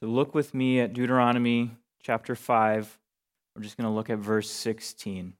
So 0.00 0.06
look 0.06 0.34
with 0.34 0.54
me 0.54 0.80
at 0.80 0.92
Deuteronomy 0.92 1.70
chapter 2.02 2.34
5. 2.34 2.98
We're 3.54 3.62
just 3.62 3.76
going 3.76 3.88
to 3.88 3.94
look 3.94 4.10
at 4.10 4.18
verse 4.18 4.50
16. 4.50 5.34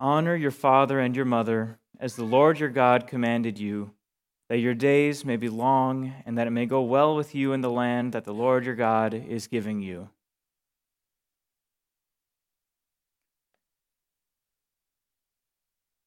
Honor 0.00 0.34
your 0.34 0.50
father 0.50 0.98
and 0.98 1.14
your 1.14 1.24
mother, 1.24 1.78
as 2.00 2.16
the 2.16 2.24
Lord 2.24 2.58
your 2.58 2.68
God 2.68 3.06
commanded 3.06 3.58
you, 3.58 3.92
that 4.48 4.58
your 4.58 4.74
days 4.74 5.24
may 5.24 5.36
be 5.36 5.48
long, 5.48 6.14
and 6.24 6.38
that 6.38 6.46
it 6.46 6.50
may 6.50 6.66
go 6.66 6.82
well 6.82 7.14
with 7.14 7.34
you 7.34 7.52
in 7.52 7.60
the 7.60 7.70
land 7.70 8.12
that 8.12 8.24
the 8.24 8.34
Lord 8.34 8.64
your 8.64 8.74
God 8.74 9.14
is 9.14 9.46
giving 9.46 9.80
you. 9.80 10.08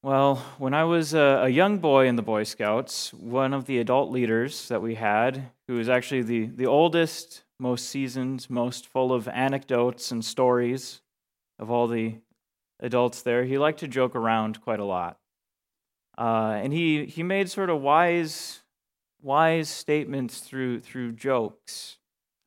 Well, 0.02 0.36
when 0.56 0.72
I 0.72 0.84
was 0.84 1.12
a, 1.12 1.46
young 1.50 1.76
boy 1.76 2.06
in 2.06 2.16
the 2.16 2.22
Boy 2.22 2.44
Scouts, 2.44 3.12
one 3.12 3.52
of 3.52 3.66
the 3.66 3.78
adult 3.78 4.10
leaders 4.10 4.66
that 4.68 4.80
we 4.80 4.94
had, 4.94 5.50
who 5.68 5.74
was 5.74 5.90
actually 5.90 6.22
the, 6.22 6.46
the 6.46 6.64
oldest, 6.64 7.42
most 7.58 7.86
seasoned, 7.90 8.46
most 8.48 8.86
full 8.86 9.12
of 9.12 9.28
anecdotes 9.28 10.10
and 10.10 10.24
stories 10.24 11.02
of 11.58 11.70
all 11.70 11.86
the 11.86 12.14
adults 12.80 13.20
there, 13.20 13.44
he 13.44 13.58
liked 13.58 13.80
to 13.80 13.88
joke 13.88 14.16
around 14.16 14.62
quite 14.62 14.80
a 14.80 14.86
lot. 14.86 15.18
Uh, 16.16 16.58
and 16.62 16.72
he, 16.72 17.04
he 17.04 17.22
made 17.22 17.50
sort 17.50 17.68
of 17.68 17.82
wise, 17.82 18.60
wise 19.20 19.68
statements 19.68 20.38
through, 20.38 20.80
through 20.80 21.12
jokes, 21.12 21.98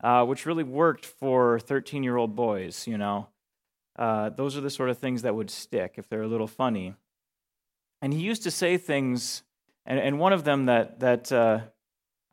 uh, 0.04 0.26
which 0.26 0.48
really 0.48 0.64
worked 0.64 1.06
for 1.06 1.60
13 1.60 2.02
year 2.02 2.18
old 2.18 2.36
boys, 2.36 2.88
you 2.88 2.98
know. 2.98 3.28
Uh, 3.96 4.30
those 4.30 4.58
are 4.58 4.62
the 4.62 4.72
sort 4.72 4.90
of 4.90 4.98
things 4.98 5.22
that 5.22 5.36
would 5.36 5.52
stick 5.52 5.94
if 5.98 6.10
they're 6.10 6.24
a 6.24 6.28
little 6.28 6.48
funny. 6.48 6.96
And 8.04 8.14
he 8.14 8.20
used 8.20 8.44
to 8.44 8.52
say 8.52 8.76
things, 8.76 9.44
and, 9.86 9.98
and 9.98 10.20
one 10.20 10.34
of 10.34 10.44
them 10.44 10.66
that, 10.66 11.00
that 11.00 11.32
uh, 11.32 11.62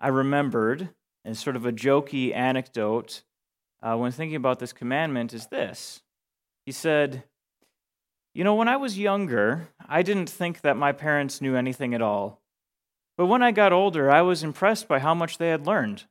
I 0.00 0.08
remembered, 0.08 0.88
and 1.24 1.36
sort 1.36 1.54
of 1.54 1.64
a 1.64 1.70
jokey 1.70 2.34
anecdote 2.34 3.22
uh, 3.80 3.96
when 3.96 4.10
thinking 4.10 4.34
about 4.34 4.58
this 4.58 4.72
commandment, 4.72 5.32
is 5.32 5.46
this. 5.46 6.02
He 6.66 6.72
said, 6.72 7.22
You 8.34 8.42
know, 8.42 8.56
when 8.56 8.66
I 8.66 8.78
was 8.78 8.98
younger, 8.98 9.68
I 9.88 10.02
didn't 10.02 10.28
think 10.28 10.62
that 10.62 10.76
my 10.76 10.90
parents 10.90 11.40
knew 11.40 11.54
anything 11.54 11.94
at 11.94 12.02
all. 12.02 12.42
But 13.16 13.26
when 13.26 13.40
I 13.40 13.52
got 13.52 13.72
older, 13.72 14.10
I 14.10 14.22
was 14.22 14.42
impressed 14.42 14.88
by 14.88 14.98
how 14.98 15.14
much 15.14 15.38
they 15.38 15.50
had 15.50 15.68
learned. 15.68 16.02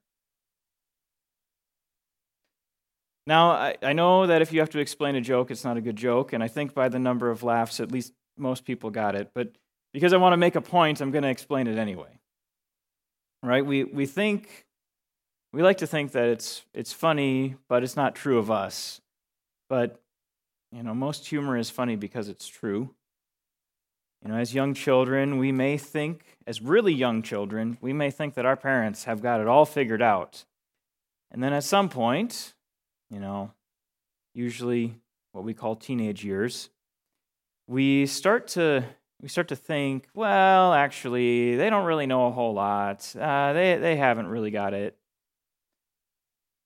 Now, 3.27 3.51
I, 3.51 3.75
I 3.83 3.91
know 3.91 4.25
that 4.25 4.41
if 4.41 4.53
you 4.53 4.61
have 4.61 4.69
to 4.69 4.79
explain 4.79 5.17
a 5.17 5.21
joke, 5.21 5.51
it's 5.51 5.65
not 5.65 5.75
a 5.75 5.81
good 5.81 5.97
joke, 5.97 6.31
and 6.31 6.41
I 6.41 6.47
think 6.47 6.73
by 6.73 6.87
the 6.87 6.97
number 6.97 7.29
of 7.29 7.43
laughs, 7.43 7.81
at 7.81 7.91
least 7.91 8.13
most 8.39 8.65
people 8.65 8.89
got 8.89 9.15
it, 9.15 9.31
but 9.33 9.51
because 9.93 10.13
I 10.13 10.17
want 10.17 10.33
to 10.33 10.37
make 10.37 10.55
a 10.55 10.61
point, 10.61 11.01
I'm 11.01 11.11
going 11.11 11.23
to 11.23 11.29
explain 11.29 11.67
it 11.67 11.77
anyway. 11.77 12.19
Right? 13.41 13.65
We, 13.65 13.83
we 13.83 14.05
think, 14.05 14.65
we 15.53 15.61
like 15.61 15.77
to 15.77 15.87
think 15.87 16.11
that 16.11 16.27
it's, 16.27 16.63
it's 16.73 16.93
funny, 16.93 17.55
but 17.67 17.83
it's 17.83 17.95
not 17.95 18.15
true 18.15 18.37
of 18.37 18.51
us. 18.51 19.01
But, 19.69 20.01
you 20.71 20.83
know, 20.83 20.93
most 20.93 21.27
humor 21.27 21.57
is 21.57 21.69
funny 21.69 21.95
because 21.95 22.27
it's 22.27 22.47
true. 22.47 22.93
You 24.23 24.31
know, 24.31 24.35
as 24.35 24.53
young 24.53 24.73
children, 24.73 25.37
we 25.37 25.51
may 25.51 25.77
think, 25.77 26.37
as 26.45 26.61
really 26.61 26.93
young 26.93 27.21
children, 27.21 27.77
we 27.79 27.93
may 27.93 28.11
think 28.11 28.33
that 28.33 28.45
our 28.45 28.57
parents 28.57 29.05
have 29.05 29.21
got 29.21 29.39
it 29.39 29.47
all 29.47 29.65
figured 29.65 30.01
out. 30.01 30.43
And 31.31 31.41
then 31.41 31.53
at 31.53 31.63
some 31.63 31.87
point, 31.87 32.53
you 33.09 33.19
know, 33.19 33.51
usually 34.33 34.95
what 35.31 35.45
we 35.45 35.53
call 35.53 35.75
teenage 35.75 36.25
years, 36.25 36.69
we 37.69 38.07
start 38.07 38.47
to 38.47 38.83
we 39.21 39.27
start 39.29 39.49
to 39.49 39.55
think, 39.55 40.07
well, 40.13 40.73
actually, 40.73 41.55
they 41.55 41.69
don't 41.69 41.85
really 41.85 42.07
know 42.07 42.27
a 42.27 42.31
whole 42.31 42.53
lot. 42.53 43.15
Uh, 43.15 43.53
they 43.53 43.77
they 43.77 43.95
haven't 43.95 44.27
really 44.27 44.49
got 44.49 44.73
it, 44.73 44.97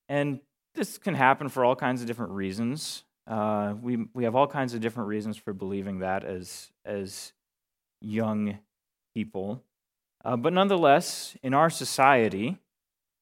and 0.08 0.40
this 0.74 0.96
can 0.96 1.14
happen 1.14 1.48
for 1.48 1.64
all 1.64 1.76
kinds 1.76 2.00
of 2.00 2.06
different 2.06 2.32
reasons. 2.32 3.04
Uh, 3.26 3.74
we 3.80 4.06
we 4.14 4.24
have 4.24 4.34
all 4.34 4.46
kinds 4.46 4.72
of 4.72 4.80
different 4.80 5.08
reasons 5.08 5.36
for 5.36 5.52
believing 5.52 5.98
that 5.98 6.24
as 6.24 6.72
as 6.86 7.34
young 8.00 8.58
people, 9.14 9.62
uh, 10.24 10.36
but 10.36 10.54
nonetheless, 10.54 11.36
in 11.42 11.52
our 11.52 11.68
society, 11.68 12.56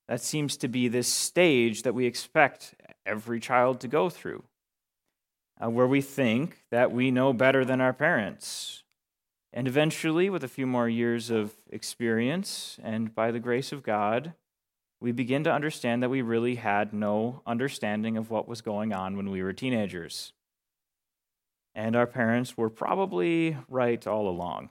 that 0.06 0.20
seems 0.20 0.56
to 0.58 0.68
be 0.68 0.86
this 0.86 1.08
stage 1.08 1.82
that 1.82 1.94
we 1.94 2.06
expect 2.06 2.76
every 3.04 3.40
child 3.40 3.80
to 3.80 3.88
go 3.88 4.08
through 4.08 4.44
uh, 5.62 5.70
where 5.70 5.86
we 5.86 6.00
think 6.00 6.64
that 6.70 6.92
we 6.92 7.10
know 7.10 7.32
better 7.32 7.64
than 7.64 7.80
our 7.80 7.92
parents. 7.92 8.82
And 9.52 9.68
eventually, 9.68 10.30
with 10.30 10.42
a 10.42 10.48
few 10.48 10.66
more 10.66 10.88
years 10.88 11.30
of 11.30 11.52
experience 11.70 12.78
and 12.82 13.14
by 13.14 13.30
the 13.30 13.40
grace 13.40 13.70
of 13.70 13.82
God, 13.82 14.32
we 15.00 15.12
begin 15.12 15.44
to 15.44 15.52
understand 15.52 16.02
that 16.02 16.08
we 16.08 16.22
really 16.22 16.54
had 16.54 16.92
no 16.92 17.42
understanding 17.46 18.16
of 18.16 18.30
what 18.30 18.48
was 18.48 18.62
going 18.62 18.92
on 18.92 19.16
when 19.16 19.30
we 19.30 19.42
were 19.42 19.52
teenagers. 19.52 20.32
And 21.74 21.96
our 21.96 22.06
parents 22.06 22.56
were 22.56 22.70
probably 22.70 23.56
right 23.68 24.06
all 24.06 24.28
along. 24.28 24.70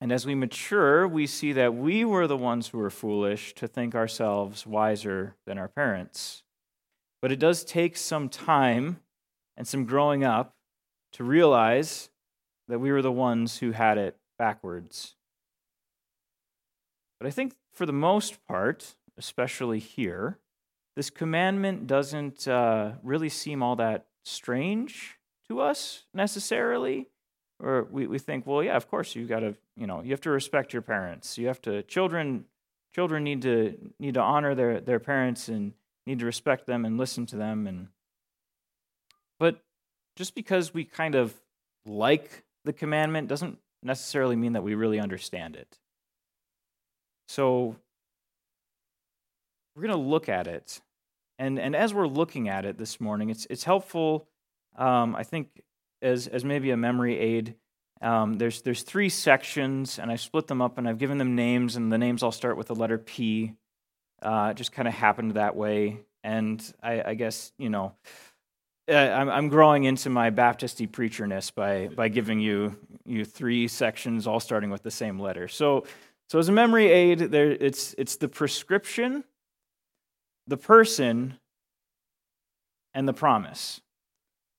And 0.00 0.12
as 0.12 0.26
we 0.26 0.34
mature, 0.34 1.08
we 1.08 1.26
see 1.26 1.52
that 1.52 1.74
we 1.74 2.04
were 2.04 2.26
the 2.26 2.36
ones 2.36 2.68
who 2.68 2.78
were 2.78 2.90
foolish 2.90 3.54
to 3.54 3.66
think 3.66 3.94
ourselves 3.94 4.66
wiser 4.66 5.34
than 5.46 5.58
our 5.58 5.68
parents. 5.68 6.42
But 7.20 7.32
it 7.32 7.38
does 7.38 7.64
take 7.64 7.96
some 7.96 8.28
time 8.28 9.00
and 9.58 9.66
some 9.66 9.84
growing 9.84 10.24
up 10.24 10.54
to 11.12 11.24
realize 11.24 12.08
that 12.68 12.78
we 12.78 12.92
were 12.92 13.02
the 13.02 13.12
ones 13.12 13.58
who 13.58 13.72
had 13.72 13.98
it 13.98 14.16
backwards. 14.38 15.16
But 17.18 17.26
I 17.26 17.30
think 17.30 17.56
for 17.74 17.84
the 17.84 17.92
most 17.92 18.46
part, 18.46 18.94
especially 19.18 19.80
here, 19.80 20.38
this 20.94 21.10
commandment 21.10 21.88
doesn't 21.88 22.46
uh, 22.46 22.92
really 23.02 23.28
seem 23.28 23.62
all 23.62 23.74
that 23.76 24.06
strange 24.24 25.18
to 25.48 25.60
us 25.60 26.04
necessarily. 26.14 27.08
Or 27.60 27.88
we, 27.90 28.06
we 28.06 28.20
think, 28.20 28.46
well, 28.46 28.62
yeah, 28.62 28.76
of 28.76 28.88
course 28.88 29.16
you've 29.16 29.28
got 29.28 29.40
to, 29.40 29.56
you 29.76 29.88
know, 29.88 30.02
you 30.02 30.10
have 30.10 30.20
to 30.20 30.30
respect 30.30 30.72
your 30.72 30.82
parents. 30.82 31.36
You 31.36 31.48
have 31.48 31.60
to 31.62 31.82
children 31.82 32.44
children 32.94 33.24
need 33.24 33.42
to 33.42 33.76
need 33.98 34.14
to 34.14 34.20
honor 34.20 34.54
their, 34.54 34.80
their 34.80 35.00
parents 35.00 35.48
and 35.48 35.72
need 36.06 36.20
to 36.20 36.26
respect 36.26 36.66
them 36.66 36.84
and 36.84 36.96
listen 36.96 37.26
to 37.26 37.36
them 37.36 37.66
and 37.66 37.88
but 39.38 39.62
just 40.16 40.34
because 40.34 40.74
we 40.74 40.84
kind 40.84 41.14
of 41.14 41.34
like 41.86 42.44
the 42.64 42.72
commandment 42.72 43.28
doesn't 43.28 43.58
necessarily 43.82 44.36
mean 44.36 44.54
that 44.54 44.62
we 44.62 44.74
really 44.74 44.98
understand 45.00 45.56
it. 45.56 45.78
So 47.28 47.76
we're 49.74 49.82
going 49.82 49.94
to 49.94 50.08
look 50.08 50.28
at 50.28 50.46
it. 50.46 50.80
And, 51.38 51.58
and 51.58 51.76
as 51.76 51.94
we're 51.94 52.08
looking 52.08 52.48
at 52.48 52.64
it 52.64 52.78
this 52.78 53.00
morning, 53.00 53.30
it's, 53.30 53.46
it's 53.48 53.64
helpful, 53.64 54.26
um, 54.76 55.14
I 55.14 55.22
think, 55.22 55.62
as, 56.02 56.26
as 56.26 56.44
maybe 56.44 56.70
a 56.70 56.76
memory 56.76 57.16
aid. 57.18 57.54
Um, 58.00 58.34
there's, 58.34 58.62
there's 58.62 58.82
three 58.82 59.08
sections, 59.08 59.98
and 59.98 60.10
I 60.10 60.16
split 60.16 60.46
them 60.48 60.60
up 60.60 60.78
and 60.78 60.88
I've 60.88 60.98
given 60.98 61.18
them 61.18 61.34
names, 61.36 61.76
and 61.76 61.92
the 61.92 61.98
names 61.98 62.22
all 62.22 62.32
start 62.32 62.56
with 62.56 62.68
the 62.68 62.74
letter 62.74 62.98
P. 62.98 63.54
Uh, 64.20 64.48
it 64.50 64.56
just 64.56 64.72
kind 64.72 64.88
of 64.88 64.94
happened 64.94 65.34
that 65.34 65.54
way. 65.54 66.00
And 66.24 66.60
I, 66.82 67.02
I 67.10 67.14
guess, 67.14 67.52
you 67.56 67.70
know, 67.70 67.94
uh, 68.88 68.94
I'm, 68.94 69.28
I'm 69.28 69.48
growing 69.48 69.84
into 69.84 70.10
my 70.10 70.30
Baptisty 70.30 70.88
preacherness 70.88 71.54
by, 71.54 71.88
by 71.88 72.08
giving 72.08 72.40
you, 72.40 72.76
you 73.04 73.24
three 73.24 73.68
sections 73.68 74.26
all 74.26 74.40
starting 74.40 74.70
with 74.70 74.82
the 74.82 74.90
same 74.90 75.18
letter. 75.18 75.48
So, 75.48 75.84
so 76.28 76.38
as 76.38 76.48
a 76.48 76.52
memory 76.52 76.90
aid, 76.90 77.18
there, 77.18 77.50
it's, 77.50 77.94
it's 77.98 78.16
the 78.16 78.28
prescription, 78.28 79.24
the 80.46 80.56
person, 80.56 81.38
and 82.94 83.06
the 83.06 83.12
promise. 83.12 83.80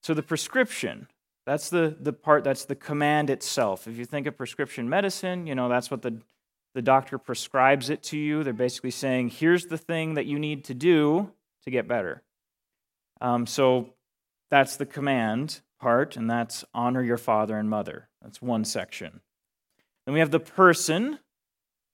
So 0.01 0.13
the 0.13 0.23
prescription, 0.23 1.07
that's 1.45 1.69
the, 1.69 1.95
the 1.99 2.13
part 2.13 2.43
that's 2.43 2.65
the 2.65 2.75
command 2.75 3.29
itself. 3.29 3.87
If 3.87 3.97
you 3.97 4.05
think 4.05 4.27
of 4.27 4.37
prescription 4.37 4.87
medicine, 4.87 5.47
you 5.47 5.55
know, 5.55 5.69
that's 5.69 5.91
what 5.91 6.01
the, 6.01 6.21
the 6.75 6.81
doctor 6.81 7.17
prescribes 7.17 7.89
it 7.89 8.03
to 8.03 8.17
you. 8.17 8.43
They're 8.43 8.53
basically 8.53 8.91
saying, 8.91 9.29
here's 9.29 9.65
the 9.65 9.77
thing 9.77 10.13
that 10.13 10.25
you 10.25 10.39
need 10.39 10.65
to 10.65 10.73
do 10.73 11.31
to 11.63 11.71
get 11.71 11.87
better. 11.87 12.21
Um, 13.21 13.45
so 13.45 13.93
that's 14.49 14.77
the 14.77 14.85
command 14.85 15.61
part, 15.79 16.17
and 16.17 16.29
that's 16.29 16.65
honor 16.73 17.03
your 17.03 17.17
father 17.17 17.57
and 17.57 17.69
mother. 17.69 18.09
That's 18.21 18.41
one 18.41 18.65
section. 18.65 19.21
Then 20.05 20.13
we 20.13 20.19
have 20.19 20.31
the 20.31 20.39
person, 20.39 21.19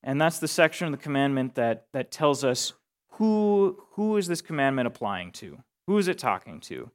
and 0.04 0.20
that's 0.20 0.40
the 0.40 0.48
section 0.48 0.88
of 0.88 0.92
the 0.92 1.04
commandment 1.04 1.56
that, 1.56 1.88
that 1.94 2.12
tells 2.12 2.44
us 2.44 2.74
who, 3.12 3.78
who 3.92 4.18
is 4.18 4.28
this 4.28 4.42
commandment 4.42 4.88
applying 4.88 5.32
to? 5.34 5.60
Who 5.88 5.98
is 5.98 6.08
it 6.08 6.18
talking 6.18 6.60
to? 6.62 6.92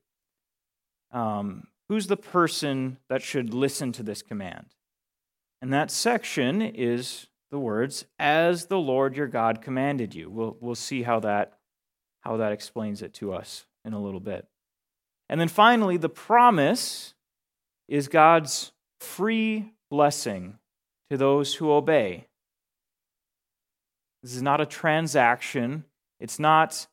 Um, 1.13 1.69
who's 1.89 2.07
the 2.07 2.17
person 2.17 2.99
that 3.09 3.23
should 3.23 3.55
listen 3.55 3.93
to 3.93 4.03
this 4.03 4.23
command? 4.23 4.67
And 5.63 5.73
that 5.73 5.91
section 5.91 6.63
is 6.63 7.27
the 7.51 7.59
words, 7.59 8.05
as 8.19 8.67
the 8.67 8.79
Lord 8.79 9.17
your 9.17 9.27
God 9.27 9.61
commanded 9.61 10.15
you. 10.15 10.31
We'll, 10.31 10.57
we'll 10.61 10.75
see 10.75 11.03
how 11.03 11.21
that, 11.21 11.59
how 12.21 12.37
that 12.39 12.53
explains 12.53 13.03
it 13.03 13.15
to 13.15 13.33
us 13.33 13.67
in 13.85 13.93
a 13.93 14.01
little 14.01 14.21
bit. 14.21 14.47
And 15.31 15.41
then 15.41 15.49
finally, 15.49 15.97
the 15.97 16.09
promise 16.09 17.15
is 17.89 18.09
God's 18.09 18.73
free 19.01 19.73
blessing 19.89 20.59
to 21.09 21.17
those 21.17 21.55
who 21.55 21.71
obey. 21.71 22.27
This 24.25 24.35
is 24.35 24.43
not 24.43 24.61
a 24.61 24.67
transaction. 24.67 25.85
It's 26.19 26.41
not, 26.41 26.89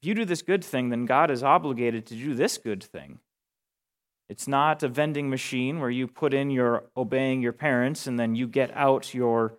if 0.00 0.06
you 0.06 0.14
do 0.14 0.24
this 0.24 0.42
good 0.42 0.64
thing, 0.64 0.88
then 0.88 1.06
God 1.06 1.30
is 1.30 1.44
obligated 1.44 2.06
to 2.06 2.16
do 2.16 2.34
this 2.34 2.58
good 2.58 2.82
thing. 2.82 3.20
It's 4.28 4.48
not 4.48 4.82
a 4.82 4.88
vending 4.88 5.30
machine 5.30 5.78
where 5.78 5.88
you 5.88 6.08
put 6.08 6.34
in 6.34 6.50
your 6.50 6.86
obeying 6.96 7.40
your 7.40 7.52
parents 7.52 8.08
and 8.08 8.18
then 8.18 8.34
you 8.34 8.48
get 8.48 8.76
out 8.76 9.14
your 9.14 9.54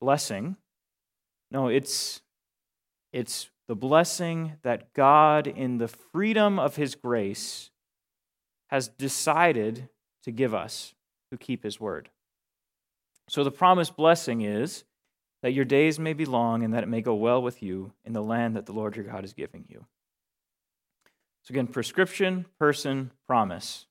blessing. 0.00 0.56
No, 1.50 1.68
it's 1.68 2.22
it's 3.12 3.50
the 3.68 3.76
blessing 3.76 4.54
that 4.62 4.92
God 4.92 5.46
in 5.46 5.78
the 5.78 5.88
freedom 5.88 6.58
of 6.58 6.76
his 6.76 6.94
grace 6.94 7.70
has 8.68 8.88
decided 8.88 9.88
to 10.24 10.30
give 10.30 10.54
us 10.54 10.94
who 11.30 11.36
keep 11.36 11.62
his 11.62 11.80
word. 11.80 12.10
So 13.28 13.42
the 13.42 13.50
promised 13.50 13.96
blessing 13.96 14.42
is 14.42 14.84
that 15.42 15.52
your 15.52 15.64
days 15.64 15.98
may 15.98 16.12
be 16.12 16.24
long 16.24 16.62
and 16.62 16.74
that 16.74 16.82
it 16.82 16.88
may 16.88 17.02
go 17.02 17.14
well 17.14 17.42
with 17.42 17.62
you 17.62 17.92
in 18.04 18.12
the 18.12 18.22
land 18.22 18.56
that 18.56 18.66
the 18.66 18.72
Lord 18.72 18.96
your 18.96 19.04
God 19.04 19.24
is 19.24 19.32
giving 19.32 19.64
you. 19.68 19.84
So, 21.42 21.52
again, 21.52 21.68
prescription, 21.68 22.46
person, 22.58 23.12
promise. 23.28 23.86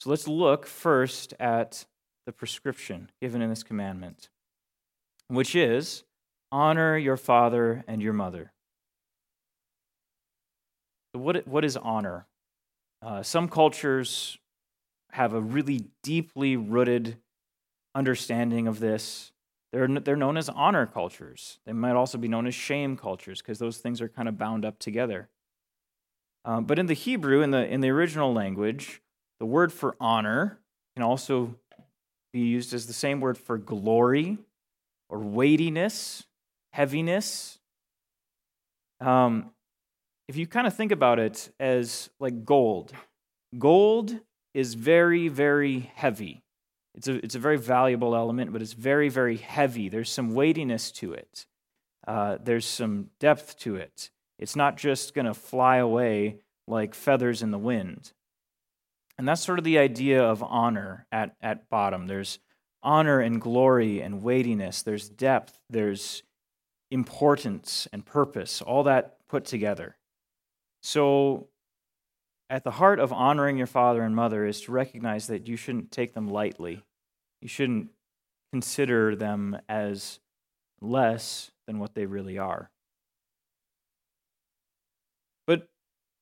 So, 0.00 0.10
let's 0.10 0.26
look 0.26 0.66
first 0.66 1.34
at 1.38 1.86
the 2.26 2.32
prescription 2.32 3.10
given 3.22 3.40
in 3.40 3.50
this 3.50 3.62
commandment, 3.62 4.28
which 5.28 5.54
is 5.54 6.02
honor 6.54 6.96
your 6.96 7.16
father 7.16 7.82
and 7.88 8.00
your 8.00 8.12
mother. 8.12 8.52
What, 11.12 11.48
what 11.48 11.64
is 11.64 11.76
honor? 11.76 12.26
Uh, 13.02 13.24
some 13.24 13.48
cultures 13.48 14.38
have 15.10 15.34
a 15.34 15.40
really 15.40 15.86
deeply 16.04 16.56
rooted 16.56 17.16
understanding 17.92 18.68
of 18.68 18.78
this. 18.78 19.32
They're, 19.72 19.88
they're 19.88 20.14
known 20.14 20.36
as 20.36 20.48
honor 20.48 20.86
cultures. 20.86 21.58
They 21.66 21.72
might 21.72 21.96
also 21.96 22.18
be 22.18 22.28
known 22.28 22.46
as 22.46 22.54
shame 22.54 22.96
cultures 22.96 23.42
because 23.42 23.58
those 23.58 23.78
things 23.78 24.00
are 24.00 24.08
kind 24.08 24.28
of 24.28 24.38
bound 24.38 24.64
up 24.64 24.78
together. 24.78 25.28
Um, 26.44 26.66
but 26.66 26.78
in 26.78 26.86
the 26.86 26.94
Hebrew, 26.94 27.42
in 27.42 27.50
the, 27.50 27.66
in 27.66 27.80
the 27.80 27.90
original 27.90 28.32
language, 28.32 29.02
the 29.40 29.46
word 29.46 29.72
for 29.72 29.96
honor 29.98 30.60
can 30.94 31.02
also 31.02 31.56
be 32.32 32.42
used 32.42 32.72
as 32.72 32.86
the 32.86 32.92
same 32.92 33.20
word 33.20 33.36
for 33.36 33.58
glory 33.58 34.38
or 35.08 35.18
weightiness, 35.18 36.26
heaviness. 36.74 37.60
Um, 39.00 39.50
if 40.26 40.36
you 40.36 40.48
kind 40.48 40.66
of 40.66 40.74
think 40.74 40.90
about 40.90 41.20
it 41.20 41.52
as 41.60 42.10
like 42.18 42.44
gold, 42.44 42.92
gold 43.56 44.18
is 44.54 44.74
very, 44.74 45.28
very 45.28 45.92
heavy. 45.94 46.42
It's 46.96 47.06
a, 47.06 47.24
it's 47.24 47.36
a 47.36 47.38
very 47.38 47.58
valuable 47.58 48.16
element, 48.16 48.52
but 48.52 48.60
it's 48.60 48.72
very, 48.72 49.08
very 49.08 49.36
heavy. 49.36 49.88
There's 49.88 50.10
some 50.10 50.34
weightiness 50.34 50.90
to 50.92 51.12
it, 51.12 51.46
uh, 52.08 52.38
there's 52.42 52.66
some 52.66 53.10
depth 53.20 53.56
to 53.60 53.76
it. 53.76 54.10
It's 54.40 54.56
not 54.56 54.76
just 54.76 55.14
going 55.14 55.26
to 55.26 55.34
fly 55.34 55.76
away 55.76 56.40
like 56.66 56.92
feathers 56.92 57.40
in 57.40 57.52
the 57.52 57.58
wind. 57.58 58.12
And 59.16 59.28
that's 59.28 59.42
sort 59.42 59.60
of 59.60 59.64
the 59.64 59.78
idea 59.78 60.24
of 60.24 60.42
honor 60.42 61.06
at, 61.12 61.36
at 61.40 61.70
bottom. 61.70 62.08
There's 62.08 62.40
honor 62.82 63.20
and 63.20 63.40
glory 63.40 64.00
and 64.00 64.22
weightiness, 64.22 64.82
there's 64.82 65.08
depth, 65.08 65.60
there's 65.70 66.24
importance 66.94 67.88
and 67.92 68.06
purpose, 68.06 68.62
all 68.62 68.84
that 68.84 69.16
put 69.28 69.44
together. 69.44 69.96
So, 70.80 71.48
at 72.48 72.62
the 72.62 72.70
heart 72.70 73.00
of 73.00 73.12
honoring 73.12 73.58
your 73.58 73.66
father 73.66 74.02
and 74.02 74.14
mother 74.14 74.46
is 74.46 74.60
to 74.62 74.72
recognize 74.72 75.26
that 75.26 75.48
you 75.48 75.56
shouldn't 75.56 75.90
take 75.90 76.14
them 76.14 76.28
lightly. 76.28 76.84
You 77.40 77.48
shouldn't 77.48 77.88
consider 78.52 79.16
them 79.16 79.58
as 79.68 80.20
less 80.80 81.50
than 81.66 81.80
what 81.80 81.94
they 81.94 82.06
really 82.06 82.38
are. 82.38 82.70
But 85.48 85.68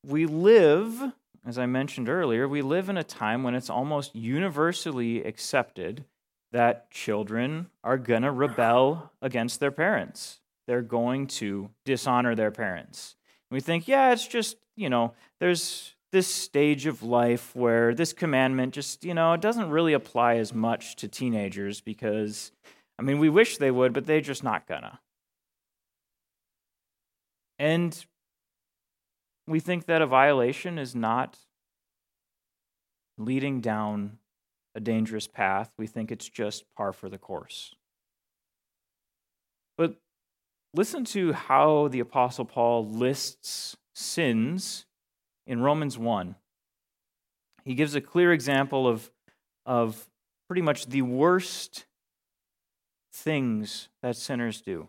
we 0.07 0.25
live, 0.25 1.13
as 1.45 1.59
I 1.59 1.67
mentioned 1.67 2.09
earlier, 2.09 2.49
we 2.49 2.63
live 2.63 2.89
in 2.89 2.97
a 2.97 3.05
time 3.05 3.43
when 3.43 3.55
it's 3.55 3.69
almost 3.69 4.15
universally 4.15 5.23
accepted 5.23 6.07
that 6.53 6.91
children 6.91 7.67
are 7.85 7.99
going 7.99 8.23
to 8.23 8.31
rebel 8.31 9.13
against 9.21 9.61
their 9.61 9.71
parents. 9.71 10.39
They're 10.67 10.83
going 10.83 11.27
to 11.29 11.71
dishonor 11.85 12.35
their 12.35 12.51
parents. 12.51 13.17
And 13.51 13.57
we 13.57 13.61
think, 13.61 13.89
yeah, 13.89 14.13
it's 14.13 14.27
just, 14.27 14.57
you 14.77 14.89
know, 14.89 15.15
there's 15.41 15.95
this 16.13 16.27
stage 16.27 16.87
of 16.87 17.03
life 17.03 17.55
where 17.57 17.95
this 17.95 18.13
commandment 18.13 18.75
just, 18.75 19.05
you 19.05 19.15
know, 19.15 19.33
it 19.33 19.41
doesn't 19.41 19.71
really 19.71 19.95
apply 19.95 20.37
as 20.37 20.53
much 20.53 20.97
to 20.97 21.09
teenagers 21.09 21.81
because, 21.81 22.53
I 22.99 23.03
mean, 23.03 23.19
we 23.19 23.29
wish 23.29 23.57
they 23.57 23.71
would, 23.71 23.93
but 23.93 24.07
they're 24.07 24.21
just 24.21 24.45
not 24.45 24.67
gonna. 24.67 25.01
And 27.59 28.05
we 29.47 29.61
think 29.61 29.87
that 29.87 30.03
a 30.03 30.07
violation 30.07 30.79
is 30.79 30.95
not 30.95 31.39
leading 33.19 33.61
down 33.61 34.19
a 34.75 34.81
dangerous 34.81 35.27
path. 35.27 35.71
We 35.79 35.87
think 35.87 36.11
it's 36.11 36.29
just 36.29 36.65
par 36.77 36.93
for 36.93 37.09
the 37.09 37.19
course. 37.19 37.75
Listen 40.75 41.05
to 41.07 41.33
how 41.33 41.89
the 41.89 42.01
Apostle 42.01 42.47
Paul 42.47 42.89
lists 42.89 43.77
sins 43.95 44.87
in 45.47 45.61
Romans 45.61 45.99
1. 45.99 46.35
He 47.65 47.75
gives 47.75 47.95
a 47.95 48.01
clear 48.01 48.33
example 48.33 48.89
of, 48.89 49.11
of 49.67 50.09
pretty 50.49 50.63
much 50.63 50.87
the 50.87 51.03
worst 51.03 51.85
things 53.13 53.89
that 54.01 54.17
sinners 54.17 54.63
do. 54.63 54.89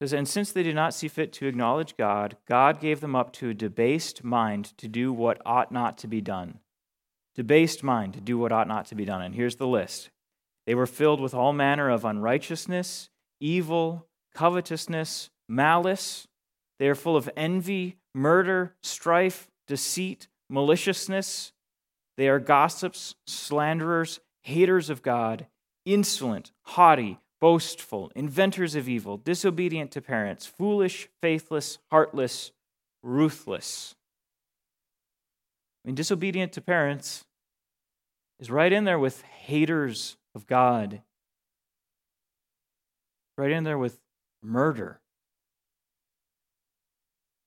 Says, 0.00 0.12
and 0.12 0.28
since 0.28 0.52
they 0.52 0.62
did 0.62 0.74
not 0.74 0.94
see 0.94 1.08
fit 1.08 1.32
to 1.34 1.46
acknowledge 1.46 1.96
God, 1.96 2.36
God 2.46 2.80
gave 2.80 3.00
them 3.00 3.16
up 3.16 3.32
to 3.34 3.50
a 3.50 3.54
debased 3.54 4.22
mind 4.22 4.76
to 4.78 4.88
do 4.88 5.12
what 5.12 5.40
ought 5.46 5.72
not 5.72 5.96
to 5.98 6.08
be 6.08 6.20
done. 6.20 6.58
Debased 7.34 7.82
mind 7.82 8.14
to 8.14 8.20
do 8.20 8.36
what 8.36 8.52
ought 8.52 8.68
not 8.68 8.84
to 8.86 8.94
be 8.94 9.04
done. 9.04 9.22
And 9.22 9.34
here's 9.34 9.56
the 9.56 9.66
list 9.66 10.10
they 10.66 10.74
were 10.74 10.86
filled 10.86 11.20
with 11.20 11.34
all 11.34 11.52
manner 11.52 11.88
of 11.88 12.04
unrighteousness, 12.04 13.08
evil, 13.42 14.06
covetousness, 14.34 15.30
malice. 15.48 16.26
They 16.78 16.88
are 16.88 16.94
full 16.94 17.16
of 17.16 17.28
envy, 17.36 17.98
murder, 18.14 18.74
strife, 18.82 19.50
deceit, 19.66 20.28
maliciousness. 20.48 21.52
They 22.16 22.28
are 22.28 22.38
gossips, 22.38 23.16
slanderers, 23.26 24.20
haters 24.42 24.88
of 24.88 25.02
God, 25.02 25.46
insolent, 25.84 26.52
haughty, 26.62 27.18
boastful, 27.40 28.12
inventors 28.14 28.74
of 28.74 28.88
evil, 28.88 29.16
disobedient 29.16 29.90
to 29.92 30.00
parents, 30.00 30.46
foolish, 30.46 31.08
faithless, 31.20 31.78
heartless, 31.90 32.52
ruthless. 33.02 33.94
I 35.84 35.88
mean, 35.88 35.94
disobedient 35.96 36.52
to 36.52 36.60
parents 36.60 37.24
is 38.38 38.50
right 38.50 38.72
in 38.72 38.84
there 38.84 38.98
with 38.98 39.22
haters 39.22 40.16
of 40.34 40.46
God, 40.46 41.02
right 43.36 43.50
in 43.50 43.64
there 43.64 43.78
with 43.78 44.00
murder. 44.42 45.00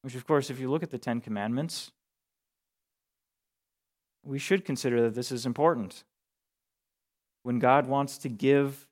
Which, 0.02 0.16
of 0.16 0.26
course, 0.28 0.50
if 0.50 0.60
you 0.60 0.70
look 0.70 0.84
at 0.84 0.92
the 0.92 0.98
Ten 0.98 1.22
Commandments, 1.22 1.92
we 4.24 4.40
should 4.40 4.66
consider 4.66 5.02
that 5.04 5.16
this 5.16 5.32
is 5.32 5.46
important. 5.46 6.04
When 7.44 7.60
God 7.60 7.88
wants 7.88 8.18
to 8.20 8.30
give 8.30 8.88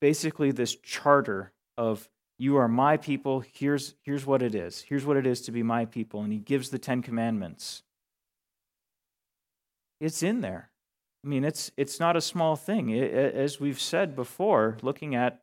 basically 0.00 0.50
this 0.50 0.74
charter 0.76 1.52
of 1.76 2.08
you 2.38 2.56
are 2.56 2.68
my 2.68 2.96
people, 2.96 3.44
here's, 3.54 3.94
here's 4.02 4.26
what 4.26 4.42
it 4.42 4.54
is. 4.54 4.82
Here's 4.82 5.06
what 5.06 5.16
it 5.16 5.26
is 5.26 5.40
to 5.42 5.52
be 5.52 5.62
my 5.62 5.86
people. 5.86 6.22
And 6.22 6.32
he 6.32 6.38
gives 6.38 6.68
the 6.68 6.78
Ten 6.78 7.02
Commandments. 7.02 7.82
It's 10.00 10.22
in 10.22 10.42
there. 10.42 10.70
I 11.26 11.28
mean, 11.28 11.42
it's, 11.42 11.72
it's 11.76 11.98
not 11.98 12.16
a 12.16 12.20
small 12.20 12.54
thing. 12.54 12.90
It, 12.90 13.12
as 13.12 13.58
we've 13.58 13.80
said 13.80 14.14
before, 14.14 14.76
looking 14.80 15.16
at, 15.16 15.42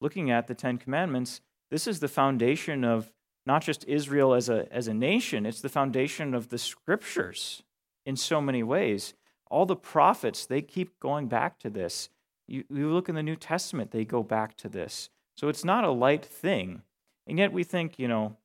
looking 0.00 0.28
at 0.28 0.48
the 0.48 0.56
Ten 0.56 0.76
Commandments, 0.76 1.40
this 1.70 1.86
is 1.86 2.00
the 2.00 2.08
foundation 2.08 2.84
of 2.84 3.12
not 3.46 3.62
just 3.62 3.84
Israel 3.84 4.34
as 4.34 4.48
a, 4.48 4.66
as 4.72 4.88
a 4.88 4.94
nation, 4.94 5.46
it's 5.46 5.60
the 5.60 5.68
foundation 5.68 6.34
of 6.34 6.48
the 6.48 6.58
scriptures 6.58 7.62
in 8.04 8.16
so 8.16 8.40
many 8.40 8.64
ways. 8.64 9.14
All 9.48 9.66
the 9.66 9.76
prophets, 9.76 10.46
they 10.46 10.62
keep 10.62 10.98
going 10.98 11.28
back 11.28 11.60
to 11.60 11.70
this. 11.70 12.08
You, 12.48 12.64
you 12.68 12.92
look 12.92 13.08
in 13.08 13.14
the 13.14 13.22
New 13.22 13.36
Testament, 13.36 13.92
they 13.92 14.04
go 14.04 14.24
back 14.24 14.56
to 14.56 14.68
this. 14.68 15.10
So 15.36 15.48
it's 15.48 15.64
not 15.64 15.84
a 15.84 15.92
light 15.92 16.24
thing. 16.24 16.82
And 17.28 17.38
yet 17.38 17.52
we 17.52 17.62
think, 17.62 18.00
you 18.00 18.08
know, 18.08 18.36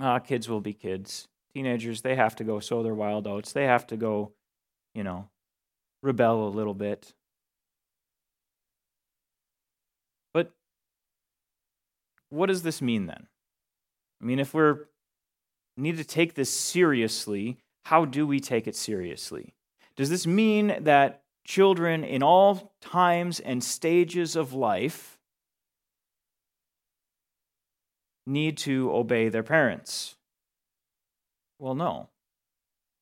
ah, 0.00 0.20
kids 0.20 0.48
will 0.48 0.60
be 0.60 0.74
kids. 0.74 1.26
Teenagers, 1.54 2.02
they 2.02 2.14
have 2.14 2.36
to 2.36 2.44
go 2.44 2.60
sow 2.60 2.84
their 2.84 2.94
wild 2.94 3.26
oats. 3.26 3.52
They 3.52 3.64
have 3.64 3.86
to 3.88 3.96
go, 3.96 4.32
you 4.94 5.02
know, 5.02 5.28
rebel 6.04 6.46
a 6.46 6.50
little 6.50 6.74
bit. 6.74 7.14
But 10.32 10.52
what 12.30 12.46
does 12.46 12.62
this 12.62 12.80
mean 12.82 13.06
then? 13.06 13.26
I 14.20 14.24
mean, 14.24 14.38
if 14.38 14.54
we're 14.54 14.86
need 15.76 15.96
to 15.96 16.04
take 16.04 16.34
this 16.34 16.50
seriously, 16.50 17.58
how 17.86 18.04
do 18.04 18.26
we 18.26 18.38
take 18.38 18.68
it 18.68 18.76
seriously? 18.76 19.54
Does 19.96 20.10
this 20.10 20.26
mean 20.26 20.76
that 20.80 21.22
children 21.44 22.04
in 22.04 22.22
all 22.22 22.74
times 22.80 23.40
and 23.40 23.62
stages 23.62 24.36
of 24.36 24.52
life 24.52 25.14
need 28.26 28.56
to 28.56 28.90
obey 28.92 29.28
their 29.28 29.42
parents. 29.42 30.16
Well, 31.58 31.74
no. 31.74 32.08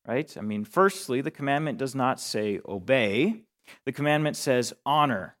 Right? 0.07 0.35
I 0.37 0.41
mean, 0.41 0.65
firstly, 0.65 1.21
the 1.21 1.31
commandment 1.31 1.77
does 1.77 1.95
not 1.95 2.19
say 2.19 2.59
obey, 2.67 3.43
the 3.85 3.91
commandment 3.91 4.35
says 4.35 4.73
honor. 4.85 5.37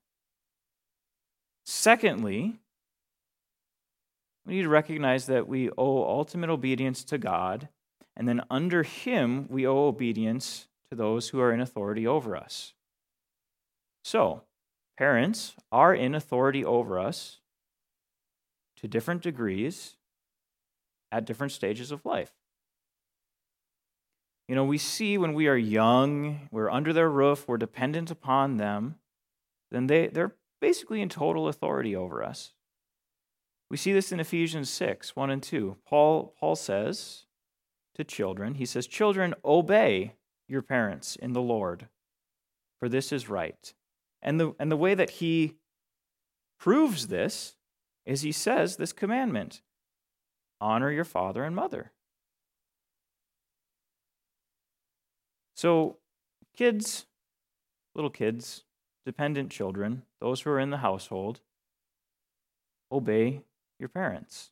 Secondly, 1.65 2.59
we 4.45 4.55
need 4.55 4.63
to 4.63 4.69
recognize 4.69 5.25
that 5.27 5.47
we 5.47 5.69
owe 5.77 6.03
ultimate 6.03 6.49
obedience 6.49 7.03
to 7.05 7.17
God, 7.17 7.69
and 8.15 8.27
then 8.27 8.41
under 8.49 8.83
Him, 8.83 9.47
we 9.49 9.65
owe 9.65 9.87
obedience 9.87 10.67
to 10.89 10.95
those 10.95 11.29
who 11.29 11.39
are 11.39 11.51
in 11.51 11.61
authority 11.61 12.05
over 12.05 12.35
us. 12.35 12.73
So, 14.03 14.43
parents 14.97 15.55
are 15.71 15.93
in 15.93 16.13
authority 16.13 16.63
over 16.63 16.99
us 16.99 17.39
to 18.77 18.87
different 18.87 19.21
degrees 19.21 19.95
at 21.11 21.25
different 21.25 21.53
stages 21.53 21.91
of 21.91 22.05
life. 22.05 22.31
You 24.47 24.55
know, 24.55 24.65
we 24.65 24.77
see 24.77 25.17
when 25.17 25.33
we 25.33 25.47
are 25.47 25.57
young, 25.57 26.49
we're 26.51 26.69
under 26.69 26.91
their 26.91 27.09
roof, 27.09 27.47
we're 27.47 27.57
dependent 27.57 28.11
upon 28.11 28.57
them, 28.57 28.95
then 29.71 29.87
they, 29.87 30.07
they're 30.07 30.35
basically 30.59 31.01
in 31.01 31.09
total 31.09 31.47
authority 31.47 31.95
over 31.95 32.23
us. 32.23 32.53
We 33.69 33.77
see 33.77 33.93
this 33.93 34.11
in 34.11 34.19
Ephesians 34.19 34.69
6 34.69 35.15
1 35.15 35.29
and 35.29 35.41
2. 35.41 35.77
Paul, 35.85 36.35
Paul 36.39 36.55
says 36.55 37.25
to 37.95 38.03
children, 38.03 38.55
he 38.55 38.65
says, 38.65 38.85
Children, 38.85 39.33
obey 39.43 40.15
your 40.47 40.61
parents 40.61 41.15
in 41.15 41.33
the 41.33 41.41
Lord, 41.41 41.87
for 42.79 42.87
this 42.89 43.11
is 43.11 43.29
right. 43.29 43.73
And 44.21 44.39
the, 44.39 44.53
and 44.59 44.71
the 44.71 44.77
way 44.77 44.93
that 44.93 45.09
he 45.09 45.55
proves 46.59 47.07
this 47.07 47.55
is 48.05 48.21
he 48.21 48.31
says 48.31 48.75
this 48.75 48.93
commandment 48.93 49.61
honor 50.61 50.91
your 50.91 51.03
father 51.03 51.43
and 51.43 51.55
mother. 51.55 51.91
So, 55.55 55.97
kids, 56.55 57.05
little 57.95 58.09
kids, 58.09 58.63
dependent 59.05 59.51
children, 59.51 60.03
those 60.19 60.41
who 60.41 60.49
are 60.49 60.59
in 60.59 60.69
the 60.69 60.77
household, 60.77 61.41
obey 62.91 63.41
your 63.79 63.89
parents. 63.89 64.51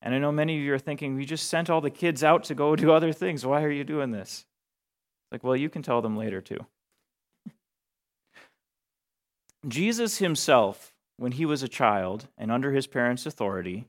And 0.00 0.14
I 0.14 0.18
know 0.18 0.32
many 0.32 0.56
of 0.56 0.62
you 0.62 0.74
are 0.74 0.78
thinking, 0.78 1.14
we 1.14 1.24
just 1.24 1.48
sent 1.48 1.70
all 1.70 1.80
the 1.80 1.90
kids 1.90 2.24
out 2.24 2.44
to 2.44 2.54
go 2.54 2.74
do 2.74 2.92
other 2.94 3.12
things. 3.12 3.46
Why 3.46 3.62
are 3.62 3.70
you 3.70 3.84
doing 3.84 4.10
this? 4.10 4.44
It's 5.24 5.32
like, 5.32 5.44
well, 5.44 5.56
you 5.56 5.68
can 5.68 5.82
tell 5.82 6.02
them 6.02 6.16
later 6.16 6.40
too. 6.40 6.66
Jesus 9.68 10.18
himself, 10.18 10.92
when 11.16 11.32
he 11.32 11.46
was 11.46 11.62
a 11.62 11.68
child 11.68 12.26
and 12.36 12.50
under 12.50 12.72
his 12.72 12.88
parents' 12.88 13.26
authority, 13.26 13.86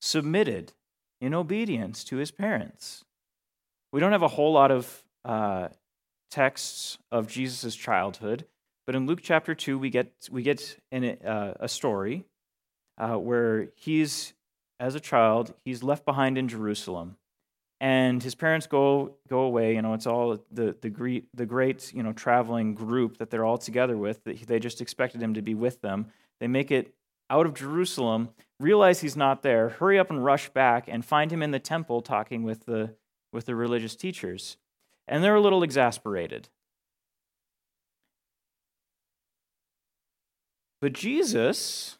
submitted 0.00 0.72
in 1.20 1.34
obedience 1.34 2.02
to 2.02 2.16
his 2.16 2.32
parents. 2.32 3.04
We 3.92 4.00
don't 4.00 4.10
have 4.10 4.22
a 4.22 4.28
whole 4.28 4.52
lot 4.52 4.72
of 4.72 5.04
uh, 5.24 5.68
texts 6.30 6.98
of 7.10 7.28
Jesus' 7.28 7.74
childhood, 7.74 8.46
but 8.86 8.94
in 8.94 9.06
Luke 9.06 9.20
chapter 9.22 9.54
2, 9.54 9.78
we 9.78 9.90
get, 9.90 10.12
we 10.30 10.42
get 10.42 10.76
in 10.90 11.04
a, 11.04 11.28
uh, 11.28 11.54
a 11.60 11.68
story 11.68 12.24
uh, 12.98 13.16
where 13.16 13.68
he's, 13.76 14.34
as 14.80 14.94
a 14.94 15.00
child, 15.00 15.54
he's 15.64 15.82
left 15.82 16.04
behind 16.04 16.36
in 16.36 16.48
Jerusalem. 16.48 17.16
And 17.80 18.22
his 18.22 18.34
parents 18.34 18.66
go, 18.66 19.16
go 19.28 19.40
away. 19.40 19.74
You 19.74 19.82
know, 19.82 19.94
it's 19.94 20.06
all 20.06 20.38
the, 20.50 20.76
the, 20.80 20.90
great, 20.90 21.26
the 21.34 21.46
great, 21.46 21.92
you 21.92 22.02
know, 22.02 22.12
traveling 22.12 22.74
group 22.74 23.18
that 23.18 23.30
they're 23.30 23.44
all 23.44 23.58
together 23.58 23.96
with. 23.96 24.20
They 24.24 24.58
just 24.58 24.80
expected 24.80 25.20
him 25.20 25.34
to 25.34 25.42
be 25.42 25.54
with 25.54 25.80
them. 25.80 26.06
They 26.40 26.46
make 26.46 26.70
it 26.70 26.94
out 27.28 27.46
of 27.46 27.54
Jerusalem, 27.54 28.30
realize 28.60 29.00
he's 29.00 29.16
not 29.16 29.42
there, 29.42 29.70
hurry 29.70 29.98
up 29.98 30.10
and 30.10 30.24
rush 30.24 30.48
back, 30.50 30.86
and 30.86 31.04
find 31.04 31.32
him 31.32 31.42
in 31.42 31.50
the 31.50 31.58
temple 31.58 32.02
talking 32.02 32.42
with 32.42 32.66
the, 32.66 32.94
with 33.32 33.46
the 33.46 33.54
religious 33.54 33.96
teachers. 33.96 34.56
And 35.08 35.22
they're 35.22 35.34
a 35.34 35.40
little 35.40 35.62
exasperated. 35.62 36.48
But 40.80 40.92
Jesus 40.92 41.98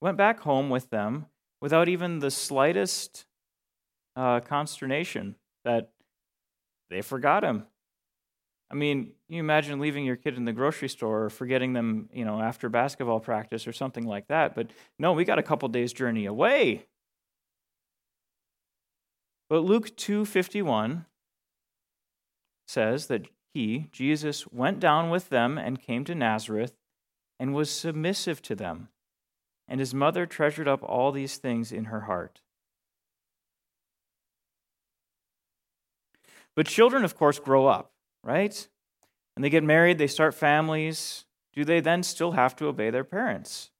went 0.00 0.16
back 0.16 0.40
home 0.40 0.70
with 0.70 0.90
them 0.90 1.26
without 1.60 1.88
even 1.88 2.20
the 2.20 2.30
slightest 2.30 3.26
uh, 4.16 4.40
consternation 4.40 5.34
that 5.64 5.90
they 6.88 7.02
forgot 7.02 7.44
him. 7.44 7.64
I 8.70 8.74
mean, 8.74 9.12
you 9.28 9.40
imagine 9.40 9.80
leaving 9.80 10.04
your 10.04 10.16
kid 10.16 10.36
in 10.36 10.44
the 10.44 10.52
grocery 10.52 10.88
store 10.88 11.24
or 11.24 11.30
forgetting 11.30 11.72
them, 11.72 12.08
you 12.12 12.24
know, 12.24 12.40
after 12.40 12.68
basketball 12.68 13.18
practice 13.18 13.66
or 13.66 13.72
something 13.72 14.04
like 14.04 14.28
that. 14.28 14.54
But 14.54 14.70
no, 14.98 15.12
we 15.12 15.24
got 15.24 15.40
a 15.40 15.42
couple 15.42 15.68
days 15.68 15.92
journey 15.92 16.26
away. 16.26 16.86
But 19.48 19.64
Luke 19.64 19.96
2:51 19.96 21.06
says 22.70 23.06
that 23.08 23.26
he, 23.52 23.88
Jesus, 23.90 24.46
went 24.46 24.78
down 24.78 25.10
with 25.10 25.28
them 25.28 25.58
and 25.58 25.82
came 25.82 26.04
to 26.04 26.14
Nazareth 26.14 26.74
and 27.38 27.52
was 27.52 27.70
submissive 27.70 28.40
to 28.42 28.54
them. 28.54 28.88
And 29.66 29.80
his 29.80 29.92
mother 29.92 30.24
treasured 30.24 30.68
up 30.68 30.82
all 30.82 31.10
these 31.10 31.36
things 31.36 31.72
in 31.72 31.86
her 31.86 32.02
heart. 32.02 32.42
But 36.54 36.66
children, 36.66 37.04
of 37.04 37.16
course, 37.16 37.38
grow 37.38 37.66
up, 37.66 37.92
right? 38.22 38.68
And 39.34 39.44
they 39.44 39.50
get 39.50 39.64
married, 39.64 39.98
they 39.98 40.06
start 40.06 40.34
families. 40.34 41.24
Do 41.52 41.64
they 41.64 41.80
then 41.80 42.02
still 42.02 42.32
have 42.32 42.54
to 42.56 42.66
obey 42.66 42.90
their 42.90 43.04
parents? 43.04 43.70